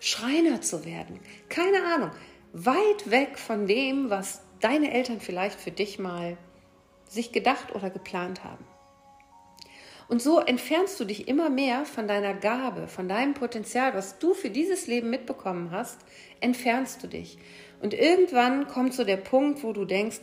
Schreiner 0.01 0.63
zu 0.63 0.85
werden, 0.85 1.21
keine 1.51 1.85
Ahnung, 1.85 2.11
weit 2.53 3.11
weg 3.11 3.39
von 3.39 3.67
dem, 3.67 4.11
was 4.11 4.41
deine 4.61 4.93
Eltern 4.93 5.21
vielleicht 5.21 5.61
für 5.61 5.71
dich 5.71 5.99
mal 5.99 6.39
sich 7.09 7.33
gedacht 7.33 7.75
oder 7.75 7.91
geplant 7.91 8.43
haben. 8.43 8.65
Und 10.09 10.21
so 10.21 10.41
entfernst 10.41 10.99
du 10.99 11.05
dich 11.05 11.29
immer 11.29 11.51
mehr 11.51 11.85
von 11.85 12.09
deiner 12.09 12.35
Gabe, 12.35 12.89
von 12.89 13.09
deinem 13.09 13.35
Potenzial, 13.35 13.95
was 13.95 14.19
du 14.19 14.35
für 14.35 14.51
dieses 14.51 14.87
Leben 14.87 15.11
mitbekommen 15.11 15.71
hast, 15.71 15.99
entfernst 16.41 17.03
du 17.03 17.07
dich. 17.07 17.39
Und 17.81 17.95
irgendwann 17.95 18.67
kommt 18.67 18.95
so 18.95 19.05
der 19.05 19.17
Punkt, 19.17 19.63
wo 19.63 19.73
du 19.73 19.85
denkst, 19.85 20.21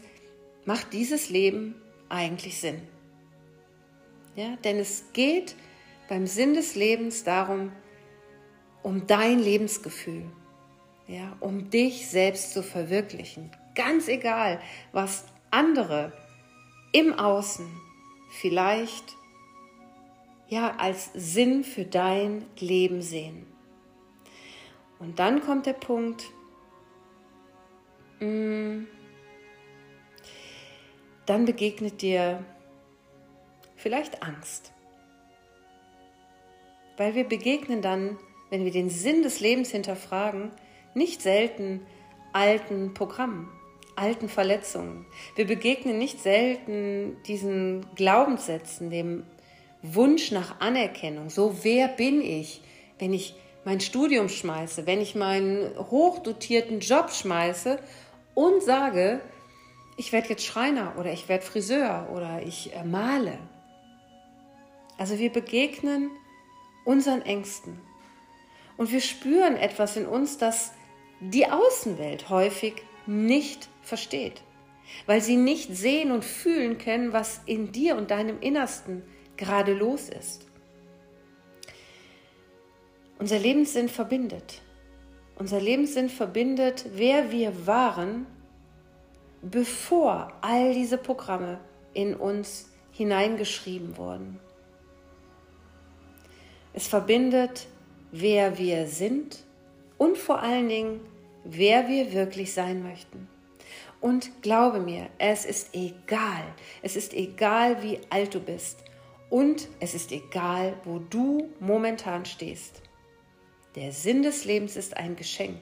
macht 0.65 0.93
dieses 0.93 1.29
Leben 1.29 1.75
eigentlich 2.07 2.59
Sinn? 2.59 2.81
Ja, 4.35 4.55
denn 4.63 4.77
es 4.77 5.05
geht 5.13 5.55
beim 6.09 6.25
Sinn 6.25 6.55
des 6.55 6.75
Lebens 6.75 7.23
darum, 7.23 7.71
um 8.81 9.05
dein 9.05 9.39
Lebensgefühl, 9.39 10.25
ja, 11.07 11.37
um 11.39 11.69
dich 11.69 12.09
selbst 12.09 12.51
zu 12.51 12.63
verwirklichen. 12.63 13.51
Ganz 13.75 14.07
egal, 14.07 14.59
was 14.91 15.25
andere 15.51 16.11
im 16.91 17.13
Außen 17.13 17.67
vielleicht 18.31 19.15
ja 20.47 20.75
als 20.77 21.11
Sinn 21.13 21.63
für 21.63 21.85
dein 21.85 22.45
Leben 22.57 23.03
sehen. 23.03 23.45
Und 24.97 25.19
dann 25.19 25.41
kommt 25.41 25.67
der 25.67 25.73
Punkt, 25.73 26.25
mm, 28.19 28.85
dann 31.27 31.45
begegnet 31.45 32.01
dir 32.01 32.43
vielleicht 33.75 34.23
Angst. 34.23 34.73
Weil 36.99 37.15
wir 37.15 37.23
begegnen 37.23 37.81
dann, 37.81 38.17
wenn 38.49 38.65
wir 38.65 38.73
den 38.73 38.89
Sinn 38.89 39.23
des 39.23 39.39
Lebens 39.39 39.71
hinterfragen, 39.71 40.51
nicht 40.93 41.21
selten 41.21 41.79
alten 42.33 42.93
Programmen, 42.93 43.47
alten 43.95 44.27
Verletzungen. 44.27 45.05
Wir 45.37 45.47
begegnen 45.47 45.97
nicht 45.97 46.19
selten 46.19 47.15
diesen 47.25 47.85
Glaubenssätzen, 47.95 48.89
dem 48.89 49.23
Wunsch 49.81 50.31
nach 50.31 50.59
Anerkennung. 50.59 51.29
So, 51.29 51.63
wer 51.63 51.87
bin 51.87 52.21
ich, 52.21 52.59
wenn 52.99 53.13
ich 53.13 53.33
mein 53.63 53.79
Studium 53.79 54.27
schmeiße, 54.27 54.85
wenn 54.85 54.99
ich 54.99 55.15
meinen 55.15 55.71
hochdotierten 55.77 56.81
Job 56.81 57.11
schmeiße 57.11 57.79
und 58.33 58.61
sage, 58.61 59.21
ich 59.95 60.11
werde 60.11 60.27
jetzt 60.27 60.45
Schreiner 60.45 60.95
oder 60.99 61.13
ich 61.13 61.29
werde 61.29 61.45
Friseur 61.45 62.09
oder 62.13 62.41
ich 62.45 62.73
äh, 62.73 62.83
male. 62.83 63.37
Also 64.97 65.17
wir 65.17 65.31
begegnen 65.31 66.11
unseren 66.89 67.21
Ängsten 67.21 67.79
und 68.75 68.91
wir 68.91 68.99
spüren 68.99 69.57
etwas 69.57 69.95
in 69.95 70.07
uns, 70.07 70.39
das 70.39 70.73
die 71.19 71.45
Außenwelt 71.45 72.29
häufig 72.29 72.81
nicht 73.05 73.69
versteht, 73.83 74.41
weil 75.05 75.21
sie 75.21 75.35
nicht 75.35 75.75
sehen 75.75 76.11
und 76.11 76.25
fühlen 76.25 76.79
können, 76.79 77.13
was 77.13 77.41
in 77.45 77.71
dir 77.71 77.95
und 77.95 78.09
deinem 78.09 78.41
Innersten 78.41 79.03
gerade 79.37 79.75
los 79.75 80.09
ist. 80.09 80.47
Unser 83.19 83.37
Lebenssinn 83.37 83.87
verbindet. 83.87 84.63
Unser 85.35 85.61
Lebenssinn 85.61 86.09
verbindet, 86.09 86.85
wer 86.95 87.31
wir 87.31 87.67
waren 87.67 88.25
bevor 89.41 90.33
all 90.41 90.73
diese 90.73 90.97
Programme 90.97 91.59
in 91.93 92.15
uns 92.15 92.71
hineingeschrieben 92.91 93.95
wurden. 93.95 94.39
Es 96.73 96.87
verbindet, 96.87 97.67
wer 98.11 98.57
wir 98.57 98.87
sind 98.87 99.43
und 99.97 100.17
vor 100.17 100.41
allen 100.41 100.69
Dingen, 100.69 101.01
wer 101.43 101.87
wir 101.87 102.13
wirklich 102.13 102.53
sein 102.53 102.83
möchten. 102.83 103.27
Und 104.01 104.41
glaube 104.41 104.79
mir, 104.79 105.09
es 105.17 105.45
ist 105.45 105.75
egal. 105.75 106.43
Es 106.81 106.95
ist 106.95 107.13
egal, 107.13 107.83
wie 107.83 107.99
alt 108.09 108.33
du 108.33 108.39
bist. 108.39 108.83
Und 109.29 109.67
es 109.79 109.93
ist 109.93 110.11
egal, 110.11 110.79
wo 110.85 110.99
du 110.99 111.49
momentan 111.59 112.25
stehst. 112.25 112.81
Der 113.75 113.91
Sinn 113.91 114.23
des 114.23 114.45
Lebens 114.45 114.75
ist 114.75 114.97
ein 114.97 115.15
Geschenk, 115.15 115.61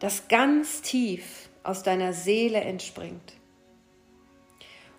das 0.00 0.28
ganz 0.28 0.82
tief 0.82 1.48
aus 1.62 1.82
deiner 1.82 2.12
Seele 2.12 2.60
entspringt. 2.60 3.34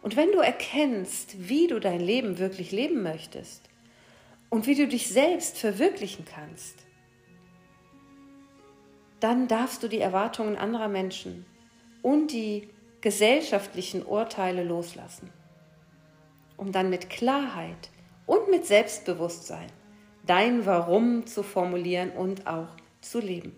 Und 0.01 0.15
wenn 0.15 0.31
du 0.31 0.39
erkennst, 0.39 1.49
wie 1.49 1.67
du 1.67 1.79
dein 1.79 1.99
Leben 1.99 2.39
wirklich 2.39 2.71
leben 2.71 3.03
möchtest 3.03 3.69
und 4.49 4.67
wie 4.67 4.75
du 4.75 4.87
dich 4.87 5.09
selbst 5.09 5.57
verwirklichen 5.57 6.25
kannst, 6.25 6.85
dann 9.19 9.47
darfst 9.47 9.81
du 9.81 9.87
die 9.87 9.99
Erwartungen 9.99 10.55
anderer 10.55 10.87
Menschen 10.87 11.45
und 12.01 12.31
die 12.31 12.69
gesellschaftlichen 13.01 14.05
Urteile 14.05 14.63
loslassen, 14.63 15.31
um 16.57 16.71
dann 16.71 16.89
mit 16.89 17.09
Klarheit 17.09 17.89
und 18.25 18.49
mit 18.49 18.65
Selbstbewusstsein 18.65 19.67
dein 20.25 20.65
Warum 20.65 21.25
zu 21.25 21.43
formulieren 21.43 22.11
und 22.11 22.47
auch 22.47 22.69
zu 23.01 23.19
leben. 23.19 23.55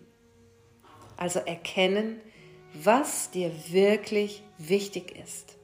Also 1.15 1.39
erkennen, 1.39 2.21
was 2.73 3.31
dir 3.31 3.51
wirklich 3.69 4.43
wichtig 4.57 5.17
ist. 5.17 5.56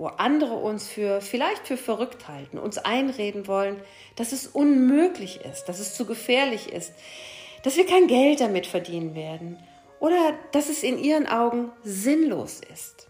Wo 0.00 0.06
andere 0.06 0.54
uns 0.54 0.88
für 0.88 1.20
vielleicht 1.20 1.68
für 1.68 1.76
verrückt 1.76 2.26
halten, 2.26 2.56
uns 2.56 2.78
einreden 2.78 3.46
wollen, 3.46 3.76
dass 4.16 4.32
es 4.32 4.46
unmöglich 4.46 5.42
ist, 5.44 5.66
dass 5.66 5.78
es 5.78 5.94
zu 5.94 6.06
gefährlich 6.06 6.72
ist, 6.72 6.94
dass 7.64 7.76
wir 7.76 7.84
kein 7.84 8.06
Geld 8.06 8.40
damit 8.40 8.66
verdienen 8.66 9.14
werden 9.14 9.58
oder 9.98 10.38
dass 10.52 10.70
es 10.70 10.84
in 10.84 10.96
ihren 10.96 11.26
Augen 11.26 11.70
sinnlos 11.82 12.62
ist. 12.72 13.08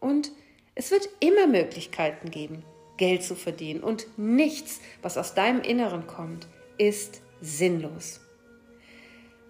Und 0.00 0.32
es 0.74 0.90
wird 0.90 1.08
immer 1.18 1.46
Möglichkeiten 1.46 2.30
geben, 2.30 2.62
Geld 2.98 3.22
zu 3.22 3.34
verdienen 3.34 3.82
und 3.82 4.06
nichts, 4.18 4.82
was 5.00 5.16
aus 5.16 5.32
deinem 5.32 5.62
Inneren 5.62 6.06
kommt, 6.06 6.46
ist 6.76 7.22
sinnlos. 7.40 8.20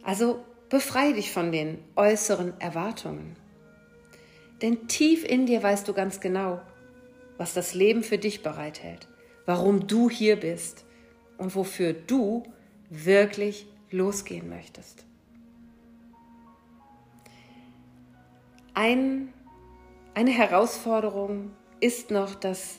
Also 0.05 0.45
Befreie 0.69 1.15
dich 1.15 1.33
von 1.33 1.51
den 1.51 1.83
äußeren 1.97 2.61
Erwartungen. 2.61 3.35
Denn 4.63 4.89
tief 4.89 5.25
in 5.25 5.47
dir 5.47 5.63
weißt 5.63 5.89
du 5.89 5.95
ganz 5.95 6.21
genau, 6.21 6.61
was 7.39 7.55
das 7.55 7.75
Leben 7.75 8.03
für 8.03 8.19
dich 8.19 8.43
bereithält, 8.43 9.09
warum 9.47 9.87
du 9.87 10.11
hier 10.11 10.37
bist 10.37 10.85
und 11.39 11.55
wofür 11.55 11.95
du 11.95 12.43
wirklich 12.91 13.67
losgehen 13.91 14.49
möchtest. 14.49 15.05
Ein, 18.75 19.33
eine 20.15 20.31
Herausforderung 20.31 21.51
ist 21.81 22.11
noch, 22.11 22.35
dass, 22.35 22.79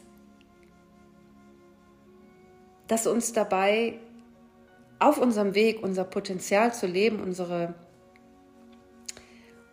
dass 2.87 3.07
uns 3.07 3.33
dabei 3.33 3.99
auf 4.99 5.17
unserem 5.17 5.55
Weg, 5.55 5.81
unser 5.81 6.03
Potenzial 6.03 6.73
zu 6.73 6.85
leben, 6.85 7.19
unsere, 7.19 7.73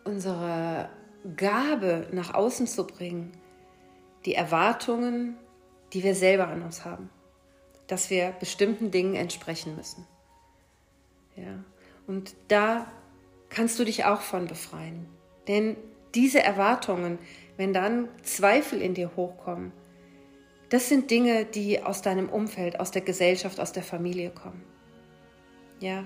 unsere 0.05 0.88
Gabe 1.37 2.08
nach 2.12 2.35
außen 2.35 2.66
zu 2.66 2.87
bringen, 2.87 3.32
die 4.25 4.35
Erwartungen, 4.35 5.37
die 5.92 6.02
wir 6.02 6.14
selber 6.14 6.49
an 6.49 6.62
uns 6.62 6.85
haben, 6.85 7.11
dass 7.87 8.11
wir 8.11 8.32
bestimmten 8.32 8.90
Dingen 8.90 9.14
entsprechen 9.14 9.76
müssen. 9.76 10.06
Ja. 11.37 11.64
Und 12.06 12.35
da 12.49 12.87
kannst 13.49 13.78
du 13.78 13.85
dich 13.85 14.04
auch 14.04 14.20
von 14.20 14.47
befreien. 14.47 15.06
Denn 15.47 15.76
diese 16.14 16.42
Erwartungen, 16.42 17.18
wenn 17.56 17.73
dann 17.73 18.08
Zweifel 18.23 18.82
in 18.82 18.94
dir 18.94 19.12
hochkommen, 19.16 19.73
das 20.68 20.88
sind 20.88 21.11
Dinge, 21.11 21.44
die 21.44 21.82
aus 21.82 22.02
deinem 22.02 22.28
Umfeld, 22.28 22.80
aus 22.80 22.90
der 22.90 23.02
Gesellschaft, 23.02 23.61
aus 23.61 23.73
der 23.73 23.82
Familie 23.82 24.30
kommen 24.30 24.62
ja, 25.80 26.04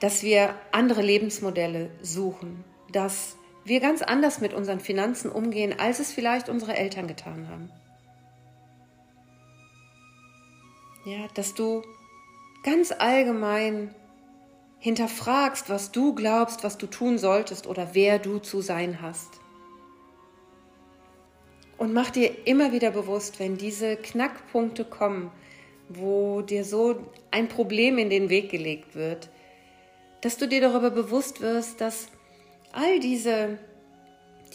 dass 0.00 0.22
wir 0.22 0.54
andere 0.72 1.02
Lebensmodelle 1.02 1.90
suchen, 2.00 2.64
dass 2.90 3.36
wir 3.64 3.80
ganz 3.80 4.02
anders 4.02 4.40
mit 4.40 4.54
unseren 4.54 4.80
Finanzen 4.80 5.30
umgehen, 5.30 5.78
als 5.78 6.00
es 6.00 6.12
vielleicht 6.12 6.48
unsere 6.48 6.76
Eltern 6.76 7.06
getan 7.06 7.48
haben. 7.48 7.70
Ja, 11.04 11.28
dass 11.34 11.54
du 11.54 11.82
ganz 12.64 12.92
allgemein 12.92 13.94
hinterfragst, 14.78 15.68
was 15.68 15.92
du 15.92 16.14
glaubst, 16.14 16.64
was 16.64 16.78
du 16.78 16.86
tun 16.86 17.18
solltest 17.18 17.66
oder 17.66 17.90
wer 17.92 18.18
du 18.18 18.38
zu 18.38 18.60
sein 18.60 19.00
hast. 19.00 19.40
Und 21.78 21.92
mach 21.92 22.10
dir 22.10 22.46
immer 22.46 22.72
wieder 22.72 22.90
bewusst, 22.90 23.40
wenn 23.40 23.56
diese 23.56 23.96
Knackpunkte 23.96 24.84
kommen, 24.84 25.30
wo 25.88 26.42
dir 26.42 26.64
so 26.64 27.12
ein 27.30 27.48
Problem 27.48 27.98
in 27.98 28.10
den 28.10 28.28
Weg 28.28 28.50
gelegt 28.50 28.94
wird, 28.94 29.30
dass 30.20 30.36
du 30.36 30.46
dir 30.46 30.60
darüber 30.60 30.90
bewusst 30.90 31.40
wirst, 31.40 31.80
dass 31.80 32.08
all 32.72 33.00
diese, 33.00 33.58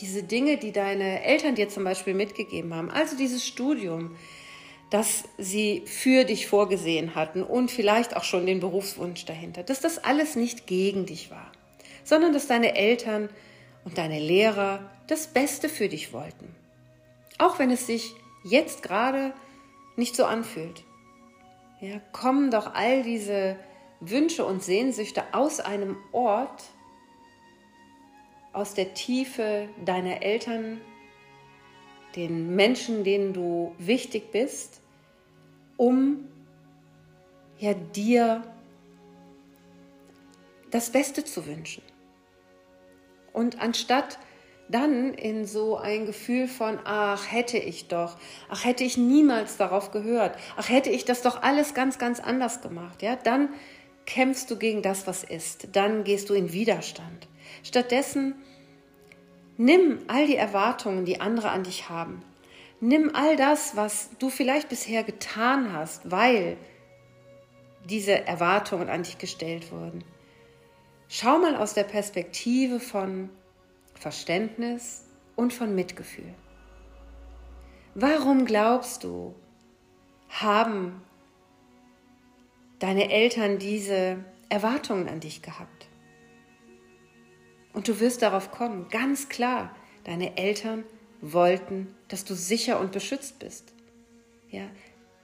diese 0.01 0.23
Dinge, 0.23 0.57
die 0.57 0.71
deine 0.71 1.23
Eltern 1.23 1.55
dir 1.55 1.69
zum 1.69 1.83
Beispiel 1.83 2.13
mitgegeben 2.13 2.73
haben, 2.73 2.89
also 2.89 3.15
dieses 3.15 3.45
Studium, 3.45 4.15
dass 4.89 5.23
sie 5.37 5.83
für 5.85 6.23
dich 6.23 6.47
vorgesehen 6.47 7.15
hatten 7.15 7.43
und 7.43 7.71
vielleicht 7.71 8.15
auch 8.15 8.23
schon 8.23 8.45
den 8.45 8.59
Berufswunsch 8.59 9.25
dahinter, 9.25 9.63
dass 9.63 9.81
das 9.81 10.03
alles 10.03 10.35
nicht 10.35 10.65
gegen 10.65 11.05
dich 11.05 11.29
war, 11.29 11.51
sondern 12.03 12.33
dass 12.33 12.47
deine 12.47 12.75
Eltern 12.75 13.29
und 13.83 13.97
deine 13.97 14.19
Lehrer 14.19 14.89
das 15.07 15.27
Beste 15.27 15.69
für 15.69 15.89
dich 15.89 16.13
wollten. 16.13 16.55
Auch 17.37 17.59
wenn 17.59 17.69
es 17.69 17.85
sich 17.85 18.13
jetzt 18.43 18.81
gerade 18.81 19.33
nicht 19.97 20.15
so 20.15 20.25
anfühlt. 20.25 20.83
Ja, 21.81 21.99
kommen 22.11 22.49
doch 22.49 22.73
all 22.73 23.03
diese 23.03 23.57
Wünsche 23.99 24.45
und 24.45 24.63
Sehnsüchte 24.63 25.23
aus 25.33 25.59
einem 25.59 25.97
Ort, 26.11 26.63
aus 28.53 28.73
der 28.73 28.93
Tiefe 28.93 29.69
deiner 29.85 30.21
Eltern, 30.21 30.81
den 32.15 32.55
Menschen, 32.55 33.03
denen 33.03 33.33
du 33.33 33.75
wichtig 33.77 34.31
bist, 34.31 34.81
um 35.77 36.27
ja 37.59 37.73
dir 37.73 38.43
das 40.71 40.91
Beste 40.91 41.23
zu 41.23 41.45
wünschen. 41.45 41.83
Und 43.33 43.61
anstatt 43.61 44.17
dann 44.69 45.13
in 45.13 45.45
so 45.45 45.77
ein 45.77 46.05
Gefühl 46.05 46.47
von, 46.47 46.79
ach, 46.83 47.31
hätte 47.31 47.57
ich 47.57 47.87
doch, 47.87 48.17
ach, 48.49 48.65
hätte 48.65 48.83
ich 48.83 48.97
niemals 48.97 49.57
darauf 49.57 49.91
gehört, 49.91 50.37
ach, 50.57 50.69
hätte 50.69 50.89
ich 50.89 51.05
das 51.05 51.21
doch 51.21 51.41
alles 51.41 51.73
ganz, 51.73 51.99
ganz 51.99 52.19
anders 52.19 52.61
gemacht, 52.61 53.01
ja, 53.01 53.15
dann 53.15 53.49
kämpfst 54.05 54.49
du 54.49 54.57
gegen 54.57 54.81
das, 54.81 55.07
was 55.07 55.23
ist, 55.23 55.69
dann 55.73 56.03
gehst 56.03 56.29
du 56.29 56.33
in 56.33 56.51
Widerstand. 56.51 57.27
Stattdessen 57.63 58.35
nimm 59.57 59.99
all 60.07 60.27
die 60.27 60.35
Erwartungen, 60.35 61.05
die 61.05 61.21
andere 61.21 61.49
an 61.49 61.63
dich 61.63 61.89
haben. 61.89 62.21
Nimm 62.79 63.11
all 63.15 63.35
das, 63.35 63.75
was 63.75 64.11
du 64.19 64.29
vielleicht 64.29 64.69
bisher 64.69 65.03
getan 65.03 65.73
hast, 65.73 66.11
weil 66.11 66.57
diese 67.85 68.25
Erwartungen 68.25 68.89
an 68.89 69.03
dich 69.03 69.17
gestellt 69.17 69.71
wurden. 69.71 70.03
Schau 71.07 71.39
mal 71.39 71.55
aus 71.55 71.73
der 71.73 71.85
Perspektive 71.85 72.79
von 72.79 73.29
Verständnis 73.95 75.05
und 75.35 75.53
von 75.53 75.73
Mitgefühl. 75.73 76.33
Warum 77.95 78.45
glaubst 78.45 79.03
du, 79.03 79.33
haben 80.29 81.01
deine 82.79 83.09
Eltern 83.09 83.57
diese 83.57 84.23
Erwartungen 84.49 85.07
an 85.07 85.19
dich 85.19 85.41
gehabt? 85.41 85.76
Und 87.77 87.87
du 87.87 87.99
wirst 87.99 88.23
darauf 88.23 88.49
kommen, 88.49 88.87
ganz 88.89 89.29
klar, 89.29 89.69
deine 90.03 90.35
Eltern 90.35 90.83
wollten, 91.21 91.93
dass 92.07 92.25
du 92.25 92.33
sicher 92.33 92.79
und 92.79 92.91
beschützt 92.91 93.37
bist. 93.37 93.71
Ja, 94.49 94.63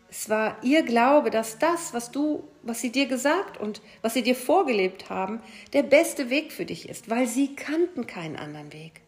es 0.08 0.30
war 0.30 0.64
ihr 0.64 0.84
Glaube, 0.84 1.32
dass 1.32 1.58
das, 1.58 1.96
was 1.96 2.12
du, 2.12 2.48
was 2.62 2.80
sie 2.80 2.92
dir 2.92 3.08
gesagt 3.08 3.60
und 3.60 3.82
was 4.04 4.14
sie 4.14 4.22
dir 4.22 4.36
vorgelebt 4.36 5.10
haben, 5.10 5.42
der 5.74 5.82
beste 5.82 6.30
Weg 6.30 6.52
für 6.52 6.66
dich 6.66 6.88
ist, 6.88 7.10
weil 7.10 7.26
sie 7.26 7.56
kannten 7.56 8.06
keinen 8.06 8.36
anderen 8.36 8.72
Weg. 8.72 9.02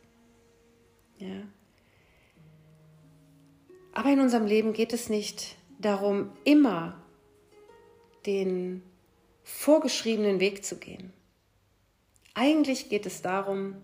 Ja. 1.20 1.44
Aber 3.94 4.10
in 4.10 4.22
unserem 4.22 4.48
Leben 4.48 4.74
geht 4.74 4.92
es 4.92 5.08
nicht 5.08 5.56
darum, 5.78 6.32
immer 6.46 7.00
den 8.26 8.82
vorgeschriebenen 9.44 10.40
Weg 10.40 10.66
zu 10.66 10.78
gehen. 10.78 11.14
Eigentlich 12.36 12.90
geht 12.90 13.06
es 13.06 13.22
darum, 13.22 13.76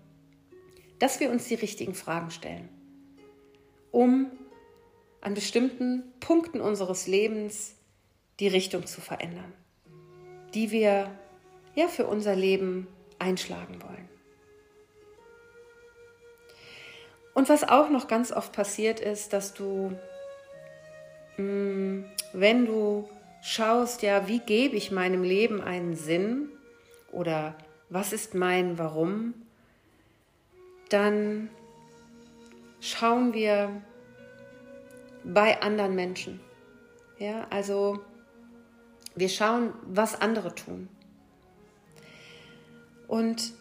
dass 0.99 1.21
wir 1.21 1.31
uns 1.31 1.47
die 1.47 1.55
richtigen 1.55 1.95
Fragen 1.95 2.31
stellen, 2.31 2.67
um 3.91 4.29
an 5.21 5.33
bestimmten 5.33 6.03
Punkten 6.19 6.59
unseres 6.59 7.07
Lebens 7.07 7.75
die 8.41 8.49
Richtung 8.49 8.85
zu 8.85 8.99
verändern, 8.99 9.53
die 10.53 10.69
wir 10.71 11.09
ja 11.75 11.87
für 11.87 12.05
unser 12.05 12.35
Leben 12.35 12.87
einschlagen 13.19 13.81
wollen. 13.81 14.09
Und 17.33 17.47
was 17.47 17.63
auch 17.63 17.89
noch 17.89 18.09
ganz 18.09 18.33
oft 18.33 18.51
passiert 18.51 18.99
ist, 18.99 19.31
dass 19.31 19.53
du, 19.53 19.97
mm, 21.37 22.03
wenn 22.33 22.65
du 22.65 23.07
schaust, 23.41 24.01
ja, 24.01 24.27
wie 24.27 24.39
gebe 24.39 24.75
ich 24.75 24.91
meinem 24.91 25.23
Leben 25.23 25.61
einen 25.61 25.95
Sinn 25.95 26.49
oder 27.13 27.55
was 27.91 28.13
ist 28.13 28.33
mein 28.33 28.77
Warum, 28.77 29.33
dann 30.89 31.49
schauen 32.79 33.33
wir 33.33 33.81
bei 35.25 35.61
anderen 35.61 35.93
Menschen. 35.93 36.39
Ja, 37.19 37.45
also 37.49 37.99
wir 39.13 39.27
schauen, 39.29 39.73
was 39.83 40.19
andere 40.19 40.55
tun. 40.55 40.87
Und 43.09 43.53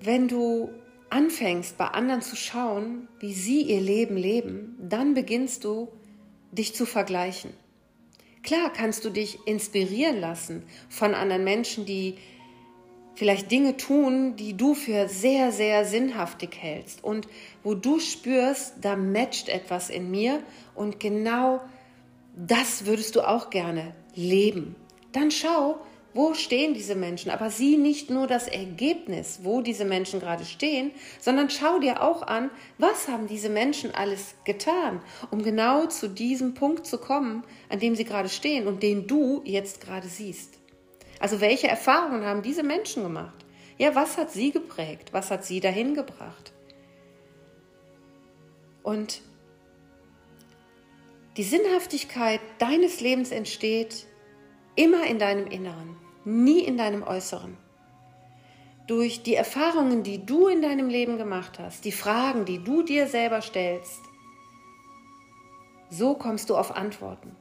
wenn 0.00 0.28
du 0.28 0.70
anfängst, 1.10 1.76
bei 1.76 1.88
anderen 1.88 2.22
zu 2.22 2.36
schauen, 2.36 3.08
wie 3.18 3.34
sie 3.34 3.62
ihr 3.62 3.80
Leben 3.80 4.16
leben, 4.16 4.78
dann 4.80 5.14
beginnst 5.14 5.64
du, 5.64 5.88
dich 6.52 6.76
zu 6.76 6.86
vergleichen. 6.86 7.52
Klar 8.44 8.72
kannst 8.72 9.04
du 9.04 9.10
dich 9.10 9.44
inspirieren 9.46 10.20
lassen 10.20 10.62
von 10.88 11.14
anderen 11.14 11.42
Menschen, 11.42 11.84
die 11.84 12.16
vielleicht 13.16 13.50
Dinge 13.50 13.76
tun, 13.76 14.36
die 14.36 14.56
du 14.56 14.74
für 14.74 15.08
sehr, 15.08 15.50
sehr 15.50 15.84
sinnhaftig 15.84 16.56
hältst 16.60 17.02
und 17.02 17.26
wo 17.64 17.74
du 17.74 17.98
spürst, 17.98 18.74
da 18.82 18.94
matcht 18.94 19.48
etwas 19.48 19.90
in 19.90 20.10
mir 20.10 20.42
und 20.74 21.00
genau 21.00 21.60
das 22.36 22.86
würdest 22.86 23.16
du 23.16 23.26
auch 23.26 23.50
gerne 23.50 23.94
leben. 24.14 24.76
Dann 25.12 25.30
schau, 25.30 25.80
wo 26.12 26.34
stehen 26.34 26.74
diese 26.74 26.94
Menschen, 26.94 27.30
aber 27.30 27.50
sieh 27.50 27.76
nicht 27.76 28.10
nur 28.10 28.26
das 28.26 28.48
Ergebnis, 28.48 29.40
wo 29.42 29.60
diese 29.60 29.84
Menschen 29.84 30.20
gerade 30.20 30.44
stehen, 30.44 30.90
sondern 31.20 31.50
schau 31.50 31.78
dir 31.78 32.02
auch 32.02 32.22
an, 32.22 32.50
was 32.78 33.08
haben 33.08 33.26
diese 33.26 33.48
Menschen 33.48 33.94
alles 33.94 34.34
getan, 34.44 35.00
um 35.30 35.42
genau 35.42 35.86
zu 35.86 36.08
diesem 36.08 36.54
Punkt 36.54 36.86
zu 36.86 36.98
kommen, 36.98 37.44
an 37.68 37.80
dem 37.80 37.96
sie 37.96 38.04
gerade 38.04 38.28
stehen 38.28 38.66
und 38.66 38.82
den 38.82 39.06
du 39.06 39.42
jetzt 39.44 39.82
gerade 39.82 40.08
siehst. 40.08 40.58
Also 41.18 41.40
welche 41.40 41.68
Erfahrungen 41.68 42.24
haben 42.24 42.42
diese 42.42 42.62
Menschen 42.62 43.02
gemacht? 43.02 43.44
Ja, 43.78 43.94
was 43.94 44.16
hat 44.16 44.30
sie 44.30 44.50
geprägt? 44.52 45.12
Was 45.12 45.30
hat 45.30 45.44
sie 45.44 45.60
dahin 45.60 45.94
gebracht? 45.94 46.52
Und 48.82 49.22
die 51.36 51.42
Sinnhaftigkeit 51.42 52.40
deines 52.58 53.00
Lebens 53.00 53.30
entsteht 53.30 54.06
immer 54.74 55.06
in 55.06 55.18
deinem 55.18 55.46
Inneren, 55.46 55.96
nie 56.24 56.60
in 56.60 56.78
deinem 56.78 57.02
Äußeren. 57.02 57.56
Durch 58.86 59.22
die 59.22 59.34
Erfahrungen, 59.34 60.02
die 60.02 60.24
du 60.24 60.46
in 60.46 60.62
deinem 60.62 60.88
Leben 60.88 61.18
gemacht 61.18 61.58
hast, 61.58 61.84
die 61.84 61.92
Fragen, 61.92 62.44
die 62.44 62.62
du 62.62 62.82
dir 62.82 63.08
selber 63.08 63.42
stellst, 63.42 64.00
so 65.90 66.14
kommst 66.14 66.48
du 66.48 66.56
auf 66.56 66.74
Antworten. 66.74 67.34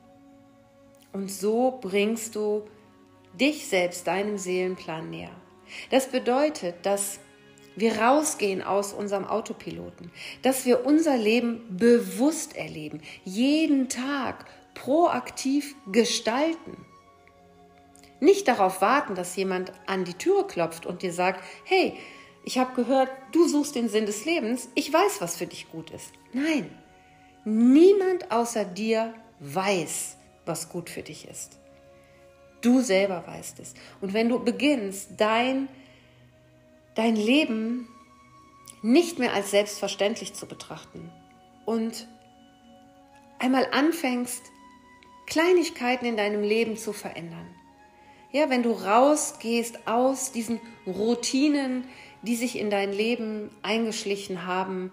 Und 1.14 1.32
so 1.32 1.78
bringst 1.80 2.36
du 2.36 2.64
dich 3.40 3.68
selbst 3.68 4.08
deinem 4.08 4.38
Seelenplan 4.38 5.10
näher. 5.10 5.36
Das 5.90 6.08
bedeutet, 6.08 6.76
dass 6.86 7.20
wir 7.76 8.00
rausgehen 8.00 8.62
aus 8.62 8.94
unserem 8.94 9.26
Autopiloten, 9.26 10.12
dass 10.42 10.66
wir 10.66 10.86
unser 10.86 11.18
Leben 11.18 11.78
bewusst 11.78 12.56
erleben, 12.56 13.02
jeden 13.24 13.90
Tag 13.90 14.46
proaktiv 14.74 15.76
gestalten. 15.92 16.86
Nicht 18.20 18.48
darauf 18.48 18.82
warten, 18.82 19.16
dass 19.16 19.36
jemand 19.36 19.74
an 19.88 20.06
die 20.06 20.14
Türe 20.14 20.48
klopft 20.48 20.86
und 20.86 21.02
dir 21.02 21.12
sagt, 21.12 21.44
hey, 21.66 21.94
ich 22.46 22.58
habe 22.58 22.76
gehört, 22.76 23.10
du 23.32 23.48
suchst 23.48 23.76
den 23.76 23.90
Sinn 23.90 24.06
des 24.06 24.24
Lebens, 24.24 24.70
ich 24.76 24.92
weiß, 24.94 25.20
was 25.20 25.36
für 25.36 25.48
dich 25.48 25.70
gut 25.72 25.90
ist. 25.90 26.12
Nein, 26.32 26.70
niemand 27.44 28.32
außer 28.32 28.64
dir 28.64 29.14
weiß, 29.40 30.18
was 30.46 30.70
gut 30.70 30.90
für 30.90 31.02
dich 31.02 31.28
ist. 31.28 31.60
Du 32.66 32.82
selber 32.82 33.24
weißt 33.28 33.60
es. 33.60 33.76
Und 34.02 34.14
wenn 34.14 34.28
du 34.28 34.44
beginnst, 34.44 35.12
dein, 35.18 35.68
dein 36.96 37.16
Leben 37.16 37.88
nicht 38.82 39.20
mehr 39.20 39.34
als 39.34 39.52
selbstverständlich 39.52 40.34
zu 40.34 40.48
betrachten 40.48 41.12
und 41.66 42.08
einmal 43.38 43.68
anfängst, 43.72 44.42
Kleinigkeiten 45.28 46.06
in 46.06 46.18
deinem 46.18 46.42
Leben 46.42 46.76
zu 46.76 46.92
verändern. 46.92 47.48
Ja, 48.32 48.50
wenn 48.50 48.64
du 48.64 48.72
rausgehst 48.72 49.88
aus 49.88 50.32
diesen 50.32 50.60
Routinen, 50.88 51.88
die 52.24 52.36
sich 52.36 52.58
in 52.58 52.72
dein 52.72 52.92
Leben 52.92 53.52
eingeschlichen 53.62 54.48
haben 54.48 54.92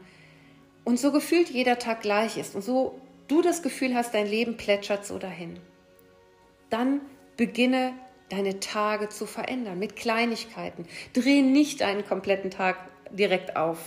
und 0.85 0.99
so 0.99 1.11
gefühlt 1.11 1.49
jeder 1.49 1.79
Tag 1.79 2.03
gleich 2.03 2.37
ist 2.37 2.55
und 2.55 2.63
so 2.63 3.01
du 3.29 3.41
das 3.41 3.63
Gefühl 3.63 3.95
hast, 3.95 4.13
dein 4.13 4.27
Leben 4.27 4.59
plätschert 4.59 5.07
so 5.07 5.19
dahin, 5.19 5.59
dann 6.69 7.01
Beginne 7.43 7.95
deine 8.29 8.61
Tage 8.61 9.09
zu 9.09 9.27
verändern 9.27 9.77
mit 9.77 9.97
Kleinigkeiten. 9.97 10.87
Dreh 11.13 11.43
nicht 11.43 11.83
einen 11.83 12.05
kompletten 12.05 12.53
Tag 12.53 12.77
direkt 13.11 13.57
auf, 13.57 13.81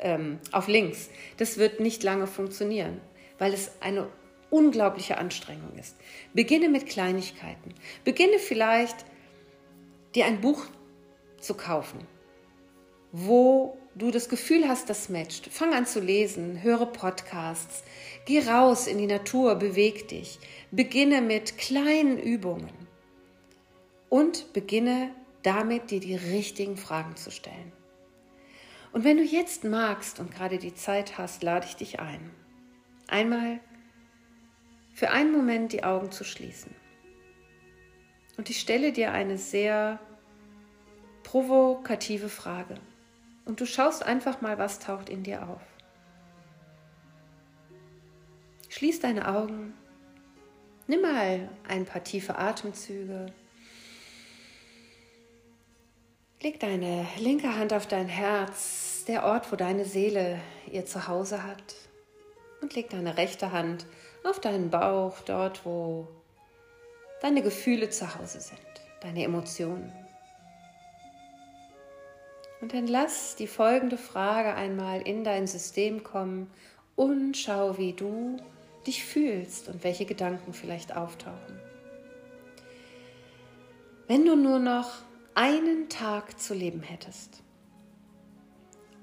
ähm, 0.00 0.40
auf 0.50 0.66
links. 0.66 1.08
Das 1.36 1.56
wird 1.56 1.78
nicht 1.78 2.02
lange 2.02 2.26
funktionieren, 2.26 3.00
weil 3.38 3.52
es 3.54 3.70
eine 3.80 4.08
unglaubliche 4.50 5.18
Anstrengung 5.18 5.78
ist. 5.78 5.96
Beginne 6.34 6.68
mit 6.68 6.86
Kleinigkeiten. 6.86 7.74
Beginne 8.02 8.40
vielleicht, 8.40 9.04
dir 10.16 10.24
ein 10.24 10.40
Buch 10.40 10.66
zu 11.38 11.54
kaufen, 11.54 12.00
wo 13.12 13.78
du 13.94 14.10
das 14.10 14.28
Gefühl 14.28 14.66
hast, 14.66 14.90
das 14.90 15.10
matcht. 15.10 15.46
Fang 15.52 15.74
an 15.74 15.86
zu 15.86 16.00
lesen, 16.00 16.60
höre 16.64 16.86
Podcasts, 16.86 17.84
geh 18.24 18.40
raus 18.40 18.88
in 18.88 18.98
die 18.98 19.06
Natur, 19.06 19.54
beweg 19.54 20.08
dich. 20.08 20.40
Beginne 20.72 21.22
mit 21.22 21.56
kleinen 21.56 22.18
Übungen 22.18 22.85
und 24.16 24.54
beginne 24.54 25.10
damit, 25.42 25.90
dir 25.90 26.00
die 26.00 26.16
richtigen 26.16 26.78
Fragen 26.78 27.16
zu 27.16 27.30
stellen. 27.30 27.70
Und 28.92 29.04
wenn 29.04 29.18
du 29.18 29.22
jetzt 29.22 29.62
magst 29.62 30.20
und 30.20 30.34
gerade 30.34 30.56
die 30.56 30.74
Zeit 30.74 31.18
hast, 31.18 31.42
lade 31.42 31.66
ich 31.66 31.76
dich 31.76 32.00
ein, 32.00 32.30
einmal 33.08 33.60
für 34.94 35.10
einen 35.10 35.32
Moment 35.32 35.74
die 35.74 35.84
Augen 35.84 36.10
zu 36.12 36.24
schließen. 36.24 36.74
Und 38.38 38.48
ich 38.48 38.58
stelle 38.58 38.90
dir 38.90 39.12
eine 39.12 39.36
sehr 39.36 40.00
provokative 41.22 42.30
Frage. 42.30 42.76
Und 43.44 43.60
du 43.60 43.66
schaust 43.66 44.02
einfach 44.02 44.40
mal, 44.40 44.56
was 44.56 44.78
taucht 44.78 45.10
in 45.10 45.24
dir 45.24 45.46
auf. 45.46 45.60
Schließ 48.70 49.00
deine 49.00 49.28
Augen. 49.28 49.74
Nimm 50.86 51.02
mal 51.02 51.50
ein 51.68 51.84
paar 51.84 52.02
tiefe 52.02 52.38
Atemzüge. 52.38 53.26
Leg 56.42 56.60
deine 56.60 57.06
linke 57.18 57.56
Hand 57.56 57.72
auf 57.72 57.86
dein 57.86 58.08
Herz, 58.08 59.04
der 59.08 59.24
Ort, 59.24 59.50
wo 59.50 59.56
deine 59.56 59.86
Seele 59.86 60.38
ihr 60.70 60.84
Zuhause 60.84 61.42
hat. 61.42 61.74
Und 62.60 62.74
leg 62.74 62.90
deine 62.90 63.16
rechte 63.16 63.52
Hand 63.52 63.86
auf 64.22 64.38
deinen 64.38 64.68
Bauch, 64.68 65.20
dort, 65.24 65.64
wo 65.64 66.06
deine 67.22 67.42
Gefühle 67.42 67.88
zu 67.88 68.14
Hause 68.14 68.40
sind, 68.40 68.60
deine 69.00 69.24
Emotionen. 69.24 69.90
Und 72.60 72.74
dann 72.74 72.86
lass 72.86 73.36
die 73.36 73.46
folgende 73.46 73.96
Frage 73.96 74.54
einmal 74.54 75.00
in 75.00 75.24
dein 75.24 75.46
System 75.46 76.02
kommen 76.02 76.50
und 76.96 77.34
schau, 77.36 77.78
wie 77.78 77.94
du 77.94 78.36
dich 78.86 79.04
fühlst 79.04 79.68
und 79.68 79.84
welche 79.84 80.04
Gedanken 80.04 80.52
vielleicht 80.52 80.94
auftauchen. 80.94 81.60
Wenn 84.06 84.26
du 84.26 84.36
nur 84.36 84.58
noch 84.58 85.05
einen 85.36 85.90
Tag 85.90 86.40
zu 86.40 86.54
leben 86.54 86.82
hättest, 86.82 87.42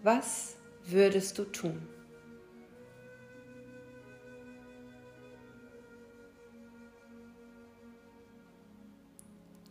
was 0.02 0.58
würdest 0.84 1.38
du 1.38 1.43
tun? 1.43 1.88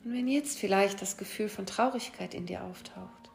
Und 0.05 0.13
wenn 0.13 0.29
jetzt 0.29 0.57
vielleicht 0.57 1.03
das 1.03 1.17
Gefühl 1.17 1.49
von 1.49 1.67
Traurigkeit 1.67 2.33
in 2.33 2.47
dir 2.47 2.63
auftaucht, 2.63 3.31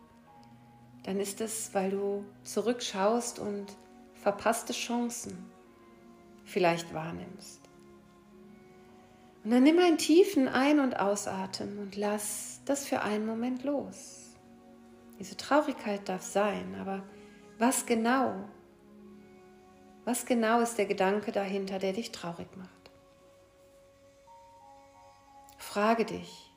dann 1.04 1.20
ist 1.20 1.42
es, 1.42 1.74
weil 1.74 1.92
du 1.92 2.24
zurückschaust 2.44 3.40
und 3.40 3.76
verpasste 4.16 4.72
Chancen 4.72 5.38
vielleicht 6.46 6.94
wahrnimmst. 6.94 7.67
Und 9.48 9.52
dann 9.52 9.64
nimm 9.64 9.80
einen 9.80 9.98
tiefen 9.98 10.50
Ein- 10.50 10.82
und 10.82 11.00
Ausatmen 11.00 11.80
und 11.80 11.96
lass 11.96 12.60
das 12.66 12.86
für 12.86 13.02
einen 13.02 13.26
Moment 13.26 13.64
los. 13.64 14.36
Diese 15.20 15.38
Traurigkeit 15.38 16.10
darf 16.10 16.22
sein, 16.22 16.76
aber 16.76 17.02
was 17.58 17.86
genau? 17.86 18.44
Was 20.04 20.26
genau 20.26 20.60
ist 20.60 20.78
der 20.78 20.86
Gedanke 20.86 21.32
dahinter, 21.32 21.80
der 21.80 21.94
dich 21.94 22.12
traurig 22.12 22.50
macht? 22.58 22.92
Frage 25.58 26.04
dich, 26.04 26.52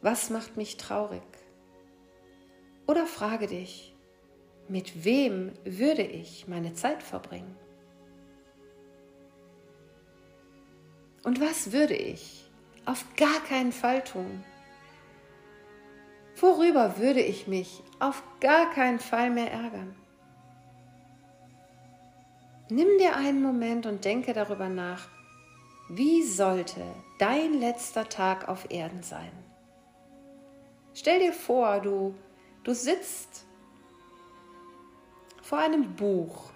was 0.00 0.30
macht 0.30 0.56
mich 0.56 0.78
traurig? 0.78 1.20
Oder 2.86 3.04
frage 3.04 3.46
dich, 3.46 3.94
mit 4.68 5.04
wem 5.04 5.52
würde 5.64 6.00
ich 6.00 6.48
meine 6.48 6.72
Zeit 6.72 7.02
verbringen? 7.02 7.54
Und 11.26 11.40
was 11.40 11.72
würde 11.72 11.96
ich 11.96 12.48
auf 12.84 13.04
gar 13.16 13.40
keinen 13.40 13.72
Fall 13.72 14.04
tun? 14.04 14.44
Worüber 16.36 16.98
würde 16.98 17.20
ich 17.20 17.48
mich 17.48 17.82
auf 17.98 18.22
gar 18.38 18.70
keinen 18.70 19.00
Fall 19.00 19.30
mehr 19.30 19.50
ärgern? 19.50 19.96
Nimm 22.70 22.98
dir 22.98 23.16
einen 23.16 23.42
Moment 23.42 23.86
und 23.86 24.04
denke 24.04 24.34
darüber 24.34 24.68
nach, 24.68 25.08
wie 25.88 26.22
sollte 26.22 26.84
dein 27.18 27.54
letzter 27.54 28.08
Tag 28.08 28.48
auf 28.48 28.70
Erden 28.70 29.02
sein? 29.02 29.32
Stell 30.94 31.18
dir 31.18 31.32
vor, 31.32 31.80
du, 31.80 32.14
du 32.62 32.72
sitzt 32.72 33.46
vor 35.42 35.58
einem 35.58 35.96
Buch 35.96 36.52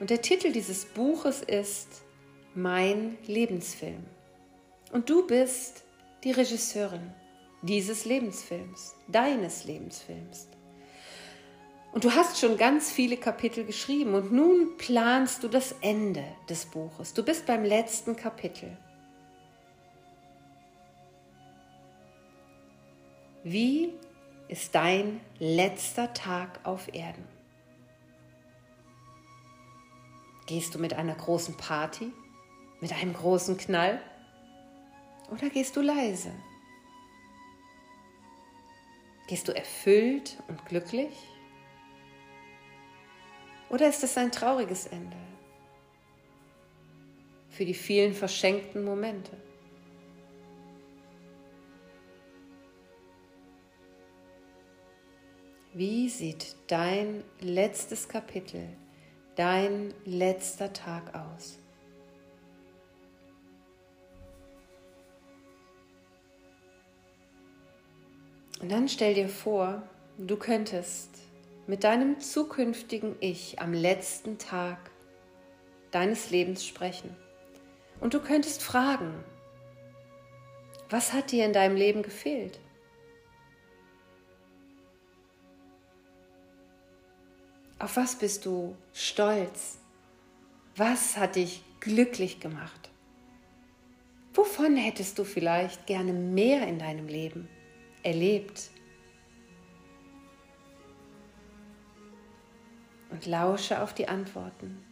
und 0.00 0.10
der 0.10 0.22
Titel 0.22 0.50
dieses 0.50 0.86
Buches 0.86 1.40
ist 1.42 2.01
Mein 2.54 3.16
Lebensfilm. 3.26 4.04
Und 4.92 5.08
du 5.08 5.26
bist 5.26 5.84
die 6.22 6.32
Regisseurin 6.32 7.12
dieses 7.62 8.04
Lebensfilms, 8.04 8.94
deines 9.08 9.64
Lebensfilms. 9.64 10.48
Und 11.92 12.04
du 12.04 12.12
hast 12.14 12.38
schon 12.38 12.56
ganz 12.56 12.90
viele 12.90 13.16
Kapitel 13.16 13.64
geschrieben 13.64 14.14
und 14.14 14.32
nun 14.32 14.76
planst 14.78 15.42
du 15.42 15.48
das 15.48 15.72
Ende 15.80 16.24
des 16.48 16.66
Buches. 16.66 17.14
Du 17.14 17.22
bist 17.22 17.46
beim 17.46 17.64
letzten 17.64 18.16
Kapitel. 18.16 18.76
Wie 23.44 23.92
ist 24.48 24.74
dein 24.74 25.20
letzter 25.38 26.12
Tag 26.12 26.60
auf 26.64 26.92
Erden? 26.94 27.26
Gehst 30.46 30.74
du 30.74 30.78
mit 30.78 30.94
einer 30.94 31.14
großen 31.14 31.56
Party? 31.56 32.12
Mit 32.82 32.92
einem 32.92 33.14
großen 33.14 33.56
Knall? 33.56 34.02
Oder 35.30 35.48
gehst 35.50 35.76
du 35.76 35.80
leise? 35.80 36.32
Gehst 39.28 39.46
du 39.46 39.54
erfüllt 39.54 40.42
und 40.48 40.66
glücklich? 40.66 41.14
Oder 43.70 43.88
ist 43.88 44.02
es 44.02 44.18
ein 44.18 44.32
trauriges 44.32 44.88
Ende 44.88 45.16
für 47.50 47.64
die 47.64 47.72
vielen 47.72 48.14
verschenkten 48.14 48.84
Momente? 48.84 49.36
Wie 55.72 56.08
sieht 56.08 56.56
dein 56.66 57.22
letztes 57.38 58.08
Kapitel, 58.08 58.68
dein 59.36 59.94
letzter 60.04 60.72
Tag 60.72 61.14
aus? 61.14 61.61
Und 68.62 68.70
dann 68.70 68.88
stell 68.88 69.14
dir 69.14 69.28
vor, 69.28 69.82
du 70.18 70.36
könntest 70.36 71.10
mit 71.66 71.82
deinem 71.82 72.20
zukünftigen 72.20 73.16
Ich 73.18 73.58
am 73.58 73.72
letzten 73.72 74.38
Tag 74.38 74.78
deines 75.90 76.30
Lebens 76.30 76.64
sprechen. 76.64 77.14
Und 77.98 78.14
du 78.14 78.20
könntest 78.20 78.62
fragen, 78.62 79.12
was 80.88 81.12
hat 81.12 81.32
dir 81.32 81.44
in 81.44 81.52
deinem 81.52 81.74
Leben 81.74 82.04
gefehlt? 82.04 82.60
Auf 87.80 87.96
was 87.96 88.14
bist 88.14 88.46
du 88.46 88.76
stolz? 88.92 89.78
Was 90.76 91.16
hat 91.16 91.34
dich 91.34 91.64
glücklich 91.80 92.38
gemacht? 92.38 92.90
Wovon 94.34 94.76
hättest 94.76 95.18
du 95.18 95.24
vielleicht 95.24 95.86
gerne 95.88 96.12
mehr 96.12 96.68
in 96.68 96.78
deinem 96.78 97.08
Leben 97.08 97.48
erlebt? 98.02 98.70
Und 103.10 103.26
lausche 103.26 103.82
auf 103.82 103.94
die 103.94 104.08
Antworten. 104.08 104.82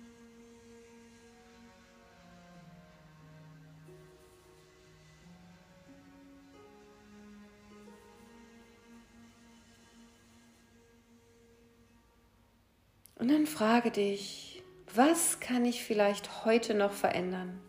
Und 13.20 13.28
dann 13.28 13.46
frage 13.46 13.90
dich, 13.90 14.62
was 14.94 15.40
kann 15.40 15.66
ich 15.66 15.84
vielleicht 15.84 16.46
heute 16.46 16.72
noch 16.74 16.92
verändern, 16.92 17.60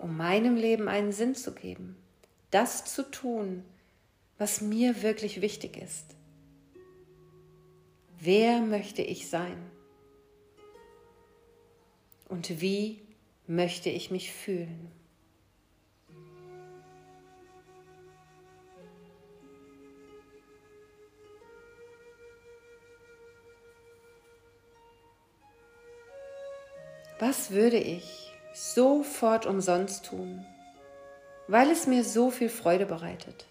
um 0.00 0.16
meinem 0.16 0.56
Leben 0.56 0.88
einen 0.88 1.12
Sinn 1.12 1.36
zu 1.36 1.54
geben, 1.54 1.96
das 2.50 2.84
zu 2.84 3.08
tun, 3.08 3.64
was 4.38 4.60
mir 4.60 5.02
wirklich 5.02 5.40
wichtig 5.40 5.76
ist. 5.76 6.16
Wer 8.20 8.60
möchte 8.60 9.02
ich 9.02 9.28
sein? 9.28 9.70
und 12.34 12.60
wie 12.60 13.00
möchte 13.46 13.90
ich 13.90 14.10
mich 14.10 14.32
fühlen? 14.32 14.90
Was 27.20 27.52
würde 27.52 27.78
ich 27.78 28.32
sofort 28.52 29.46
umsonst 29.46 30.06
tun, 30.06 30.44
weil 31.46 31.70
es 31.70 31.86
mir 31.86 32.02
so 32.02 32.30
viel 32.30 32.48
Freude 32.48 32.84
bereitet? 32.84 33.46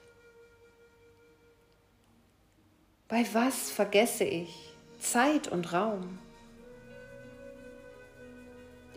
Bei 3.13 3.27
was 3.33 3.69
vergesse 3.69 4.23
ich 4.23 4.73
Zeit 4.97 5.47
und 5.47 5.71
Raum? 5.71 6.17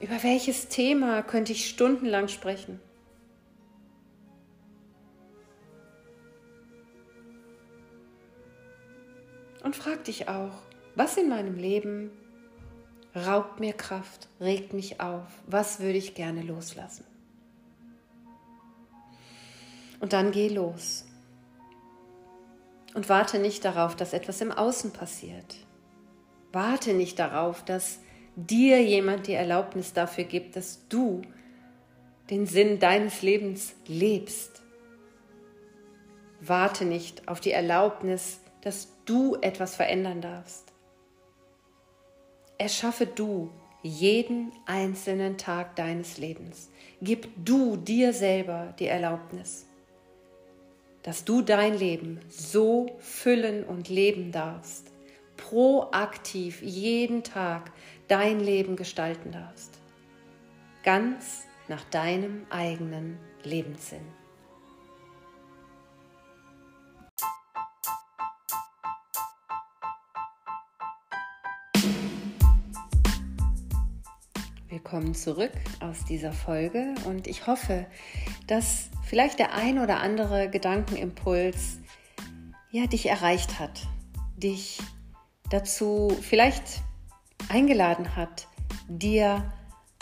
Über 0.00 0.22
welches 0.22 0.68
Thema 0.68 1.22
könnte 1.22 1.52
ich 1.52 1.68
stundenlang 1.68 2.28
sprechen? 2.28 2.80
Und 9.62 9.76
frag 9.76 10.04
dich 10.04 10.30
auch, 10.30 10.62
was 10.94 11.18
in 11.18 11.28
meinem 11.28 11.56
Leben 11.56 12.10
raubt 13.14 13.60
mir 13.60 13.74
Kraft, 13.74 14.28
regt 14.40 14.72
mich 14.72 14.98
auf, 14.98 15.26
was 15.46 15.80
würde 15.80 15.98
ich 15.98 16.14
gerne 16.14 16.40
loslassen? 16.40 17.04
Und 20.00 20.14
dann 20.14 20.32
geh 20.32 20.48
los. 20.48 21.04
Und 22.96 23.10
warte 23.10 23.38
nicht 23.38 23.62
darauf, 23.66 23.94
dass 23.94 24.14
etwas 24.14 24.40
im 24.40 24.50
Außen 24.50 24.90
passiert. 24.90 25.56
Warte 26.50 26.94
nicht 26.94 27.18
darauf, 27.18 27.62
dass 27.62 27.98
dir 28.36 28.82
jemand 28.82 29.26
die 29.26 29.34
Erlaubnis 29.34 29.92
dafür 29.92 30.24
gibt, 30.24 30.56
dass 30.56 30.88
du 30.88 31.20
den 32.30 32.46
Sinn 32.46 32.78
deines 32.78 33.20
Lebens 33.20 33.74
lebst. 33.86 34.62
Warte 36.40 36.86
nicht 36.86 37.28
auf 37.28 37.38
die 37.40 37.52
Erlaubnis, 37.52 38.40
dass 38.62 38.88
du 39.04 39.36
etwas 39.42 39.76
verändern 39.76 40.22
darfst. 40.22 40.72
Erschaffe 42.56 43.04
du 43.04 43.50
jeden 43.82 44.52
einzelnen 44.64 45.36
Tag 45.36 45.76
deines 45.76 46.16
Lebens. 46.16 46.70
Gib 47.02 47.28
du 47.44 47.76
dir 47.76 48.14
selber 48.14 48.74
die 48.78 48.86
Erlaubnis, 48.86 49.66
dass 51.06 51.24
du 51.24 51.40
dein 51.40 51.78
Leben 51.78 52.18
so 52.28 52.96
füllen 52.98 53.62
und 53.62 53.88
leben 53.88 54.32
darfst, 54.32 54.90
proaktiv 55.36 56.60
jeden 56.62 57.22
Tag 57.22 57.70
dein 58.08 58.40
Leben 58.40 58.74
gestalten 58.74 59.30
darfst. 59.30 59.70
Ganz 60.82 61.44
nach 61.68 61.84
deinem 61.84 62.44
eigenen 62.50 63.18
Lebenssinn. 63.44 64.04
Willkommen 74.68 75.14
zurück 75.14 75.52
aus 75.78 76.04
dieser 76.04 76.32
Folge 76.32 76.96
und 77.04 77.28
ich 77.28 77.46
hoffe, 77.46 77.86
dass 78.48 78.90
vielleicht 79.06 79.38
der 79.38 79.54
ein 79.54 79.78
oder 79.78 80.00
andere 80.00 80.50
Gedankenimpuls 80.50 81.78
ja 82.70 82.86
dich 82.86 83.06
erreicht 83.06 83.58
hat, 83.58 83.86
dich 84.36 84.82
dazu 85.48 86.14
vielleicht 86.20 86.82
eingeladen 87.48 88.16
hat, 88.16 88.48
dir 88.88 89.52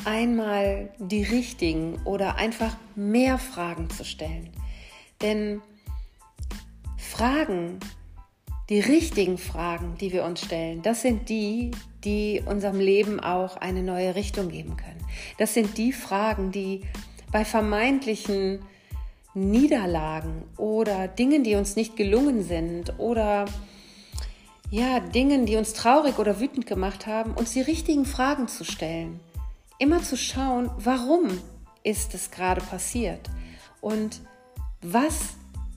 einmal 0.05 0.93
die 0.99 1.23
richtigen 1.23 2.03
oder 2.05 2.37
einfach 2.37 2.77
mehr 2.97 3.39
Fragen 3.39 3.91
zu 3.91 4.05
stellen. 4.05 4.51
Denn 5.23 5.63
Fragen, 6.97 7.79
die 8.71 8.81
richtigen 8.81 9.39
Fragen, 9.39 9.97
die 10.01 10.13
wir 10.13 10.25
uns 10.25 10.41
stellen, 10.41 10.83
das 10.83 11.03
sind 11.03 11.29
die, 11.29 11.71
die 12.03 12.43
unserem 12.45 12.81
Leben 12.81 13.21
auch 13.21 13.57
eine 13.57 13.83
neue 13.83 14.15
Richtung 14.15 14.49
geben 14.49 14.77
können. 14.77 15.05
Das 15.39 15.55
sind 15.55 15.77
die 15.77 15.93
Fragen, 15.93 16.51
die 16.51 16.83
bei 17.31 17.45
vermeintlichen 17.45 18.61
Niederlagen 19.35 20.45
oder 20.57 21.09
Dingen, 21.09 21.45
die 21.45 21.57
uns 21.57 21.77
nicht 21.77 21.97
gelungen 21.97 22.43
sind 22.43 22.99
oder 22.99 23.47
ja, 24.71 25.01
Dingen, 25.01 25.47
die 25.47 25.57
uns 25.57 25.73
traurig 25.73 26.19
oder 26.19 26.41
wütend 26.41 26.67
gemacht 26.67 27.07
haben, 27.07 27.33
uns 27.35 27.53
die 27.53 27.61
richtigen 27.61 28.07
Fragen 28.07 28.49
zu 28.49 28.65
stellen. 28.65 29.21
Immer 29.79 30.03
zu 30.03 30.17
schauen, 30.17 30.71
warum 30.79 31.29
ist 31.83 32.15
es 32.15 32.31
gerade 32.31 32.61
passiert 32.61 33.31
und 33.81 34.21
was 34.81 35.35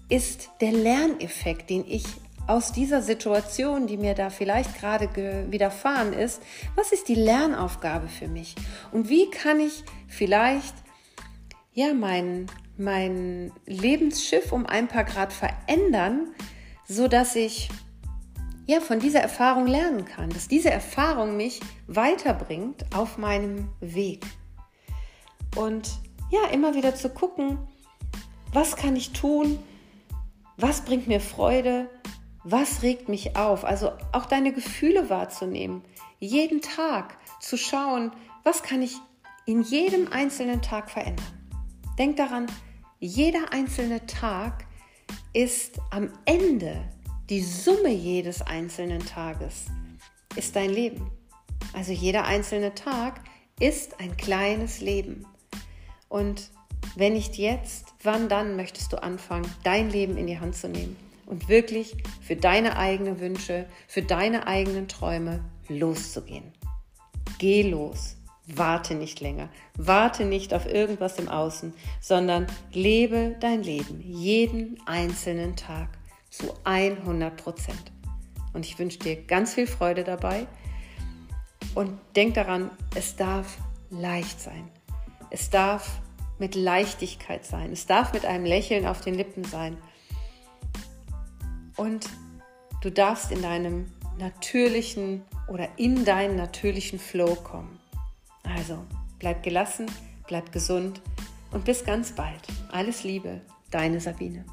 ist 0.10 0.50
der 0.62 0.72
Lerneffekt, 0.72 1.70
den 1.70 1.84
ich 1.88 2.06
aus 2.48 2.72
dieser 2.72 3.02
Situation, 3.02 3.88
die 3.88 3.98
mir 3.98 4.14
da 4.14 4.30
vielleicht 4.30 4.80
gerade 4.80 5.10
widerfahren 5.52 6.14
ist, 6.14 6.42
was 6.76 6.94
ist 6.94 7.10
die 7.10 7.16
Lernaufgabe 7.16 8.08
für 8.08 8.28
mich? 8.28 8.56
Und 8.92 9.10
wie 9.10 9.30
kann 9.30 9.60
ich 9.60 9.84
vielleicht 10.08 10.74
ja 11.74 11.94
mein, 11.94 12.48
mein 12.78 13.52
Lebensschiff 13.66 14.52
um 14.52 14.66
ein 14.66 14.88
paar 14.88 15.04
Grad 15.04 15.34
verändern, 15.34 16.28
so 16.88 17.08
dass 17.08 17.36
ich 17.36 17.70
ja, 18.68 18.82
von 18.82 19.00
dieser 19.00 19.22
Erfahrung 19.22 19.66
lernen 19.66 20.06
kann, 20.06 20.30
dass 20.30 20.48
diese 20.50 20.70
Erfahrung 20.70 21.38
mich 21.38 21.62
weiterbringt 21.88 22.86
auf 22.94 23.18
meinem 23.18 23.70
Weg. 23.80 24.26
Und 25.56 25.90
ja, 26.30 26.50
immer 26.52 26.76
wieder 26.76 26.94
zu 26.94 27.10
gucken, 27.10 27.58
was 28.52 28.76
kann 28.76 28.96
ich 28.98 29.14
tun, 29.14 29.58
was 30.58 30.82
bringt 30.82 31.08
mir 31.08 31.22
Freude, 31.22 31.90
was 32.44 32.84
regt 32.84 33.08
mich 33.08 33.38
auf. 33.38 33.64
Also 33.64 33.92
auch 34.12 34.26
deine 34.26 34.52
Gefühle 34.52 35.10
wahrzunehmen, 35.10 35.84
jeden 36.20 36.62
Tag 36.62 37.18
zu 37.40 37.58
schauen, 37.58 38.12
was 38.44 38.64
kann 38.64 38.82
ich 38.82 38.98
in 39.46 39.62
jedem 39.62 40.12
einzelnen 40.12 40.62
Tag 40.62 40.90
verändern. 40.90 41.26
Denk 41.98 42.18
daran, 42.18 42.48
jeder 43.00 43.54
einzelne 43.54 44.06
Tag 44.06 44.66
ist 45.34 45.80
am 45.92 46.12
Ende 46.26 46.84
die 47.30 47.42
Summe 47.42 47.90
jedes 47.90 48.42
einzelnen 48.42 49.06
Tages 49.06 49.66
ist 50.36 50.56
dein 50.56 50.70
Leben. 50.70 51.12
Also 51.74 51.92
jeder 51.92 52.26
einzelne 52.26 52.74
Tag 52.74 53.22
ist 53.60 54.00
ein 54.00 54.16
kleines 54.18 54.80
Leben. 54.82 55.26
Und 56.10 56.50
wenn 56.96 57.14
nicht 57.14 57.36
jetzt, 57.38 57.94
wann 58.04 58.30
dann 58.30 58.56
möchtest 58.56 58.94
du 58.94 59.02
anfangen, 59.02 59.52
dein 59.64 59.90
Leben 59.90 60.16
in 60.18 60.28
die 60.28 60.40
Hand 60.40 60.56
zu 60.56 60.70
nehmen 60.70 60.96
und 61.26 61.50
wirklich 61.50 61.98
für 62.22 62.36
deine 62.36 62.78
eigenen 62.78 63.20
Wünsche, 63.20 63.68
für 63.88 64.02
deine 64.02 64.48
eigenen 64.48 64.88
Träume 64.88 65.44
loszugehen? 65.68 66.54
Geh 67.40 67.64
los. 67.64 68.17
Warte 68.48 68.96
nicht 68.96 69.20
länger. 69.20 69.50
Warte 69.78 70.24
nicht 70.24 70.54
auf 70.54 70.66
irgendwas 70.66 71.20
im 71.20 71.28
Außen, 71.28 71.74
sondern 72.00 72.48
lebe 72.72 73.36
dein 73.42 73.62
Leben 73.62 74.02
jeden 74.02 74.80
einzelnen 74.86 75.58
Tag 75.58 75.90
zu 76.30 76.54
100 76.64 77.36
Prozent. 77.36 77.92
Und 78.54 78.66
ich 78.66 78.80
wünsche 78.80 79.00
dir 79.00 79.22
ganz 79.22 79.54
viel 79.54 79.68
Freude 79.68 80.04
dabei. 80.04 80.48
Und 81.76 82.00
denk 82.16 82.36
daran, 82.36 82.72
es 82.96 83.18
darf 83.18 83.58
leicht 83.90 84.40
sein. 84.40 84.72
Es 85.30 85.50
darf 85.50 86.00
mit 86.40 86.56
Leichtigkeit 86.56 87.46
sein. 87.46 87.74
Es 87.74 87.86
darf 87.86 88.14
mit 88.14 88.26
einem 88.26 88.46
Lächeln 88.46 88.88
auf 88.88 89.02
den 89.02 89.16
Lippen 89.16 89.44
sein. 89.44 89.78
Und 91.76 92.08
du 92.82 92.92
darfst 92.92 93.32
in 93.32 93.42
deinem 93.42 93.92
natürlichen 94.18 95.24
oder 95.48 95.68
in 95.78 96.06
deinen 96.06 96.38
natürlichen 96.38 96.98
Flow 96.98 97.36
kommen. 97.36 97.80
Also 98.56 98.84
bleib 99.20 99.44
gelassen, 99.44 99.88
bleib 100.28 100.52
gesund 100.52 101.02
und 101.52 101.66
bis 101.66 101.84
ganz 101.84 102.12
bald. 102.12 102.42
Alles 102.72 103.04
Liebe, 103.04 103.42
deine 103.72 104.00
Sabine. 104.00 104.46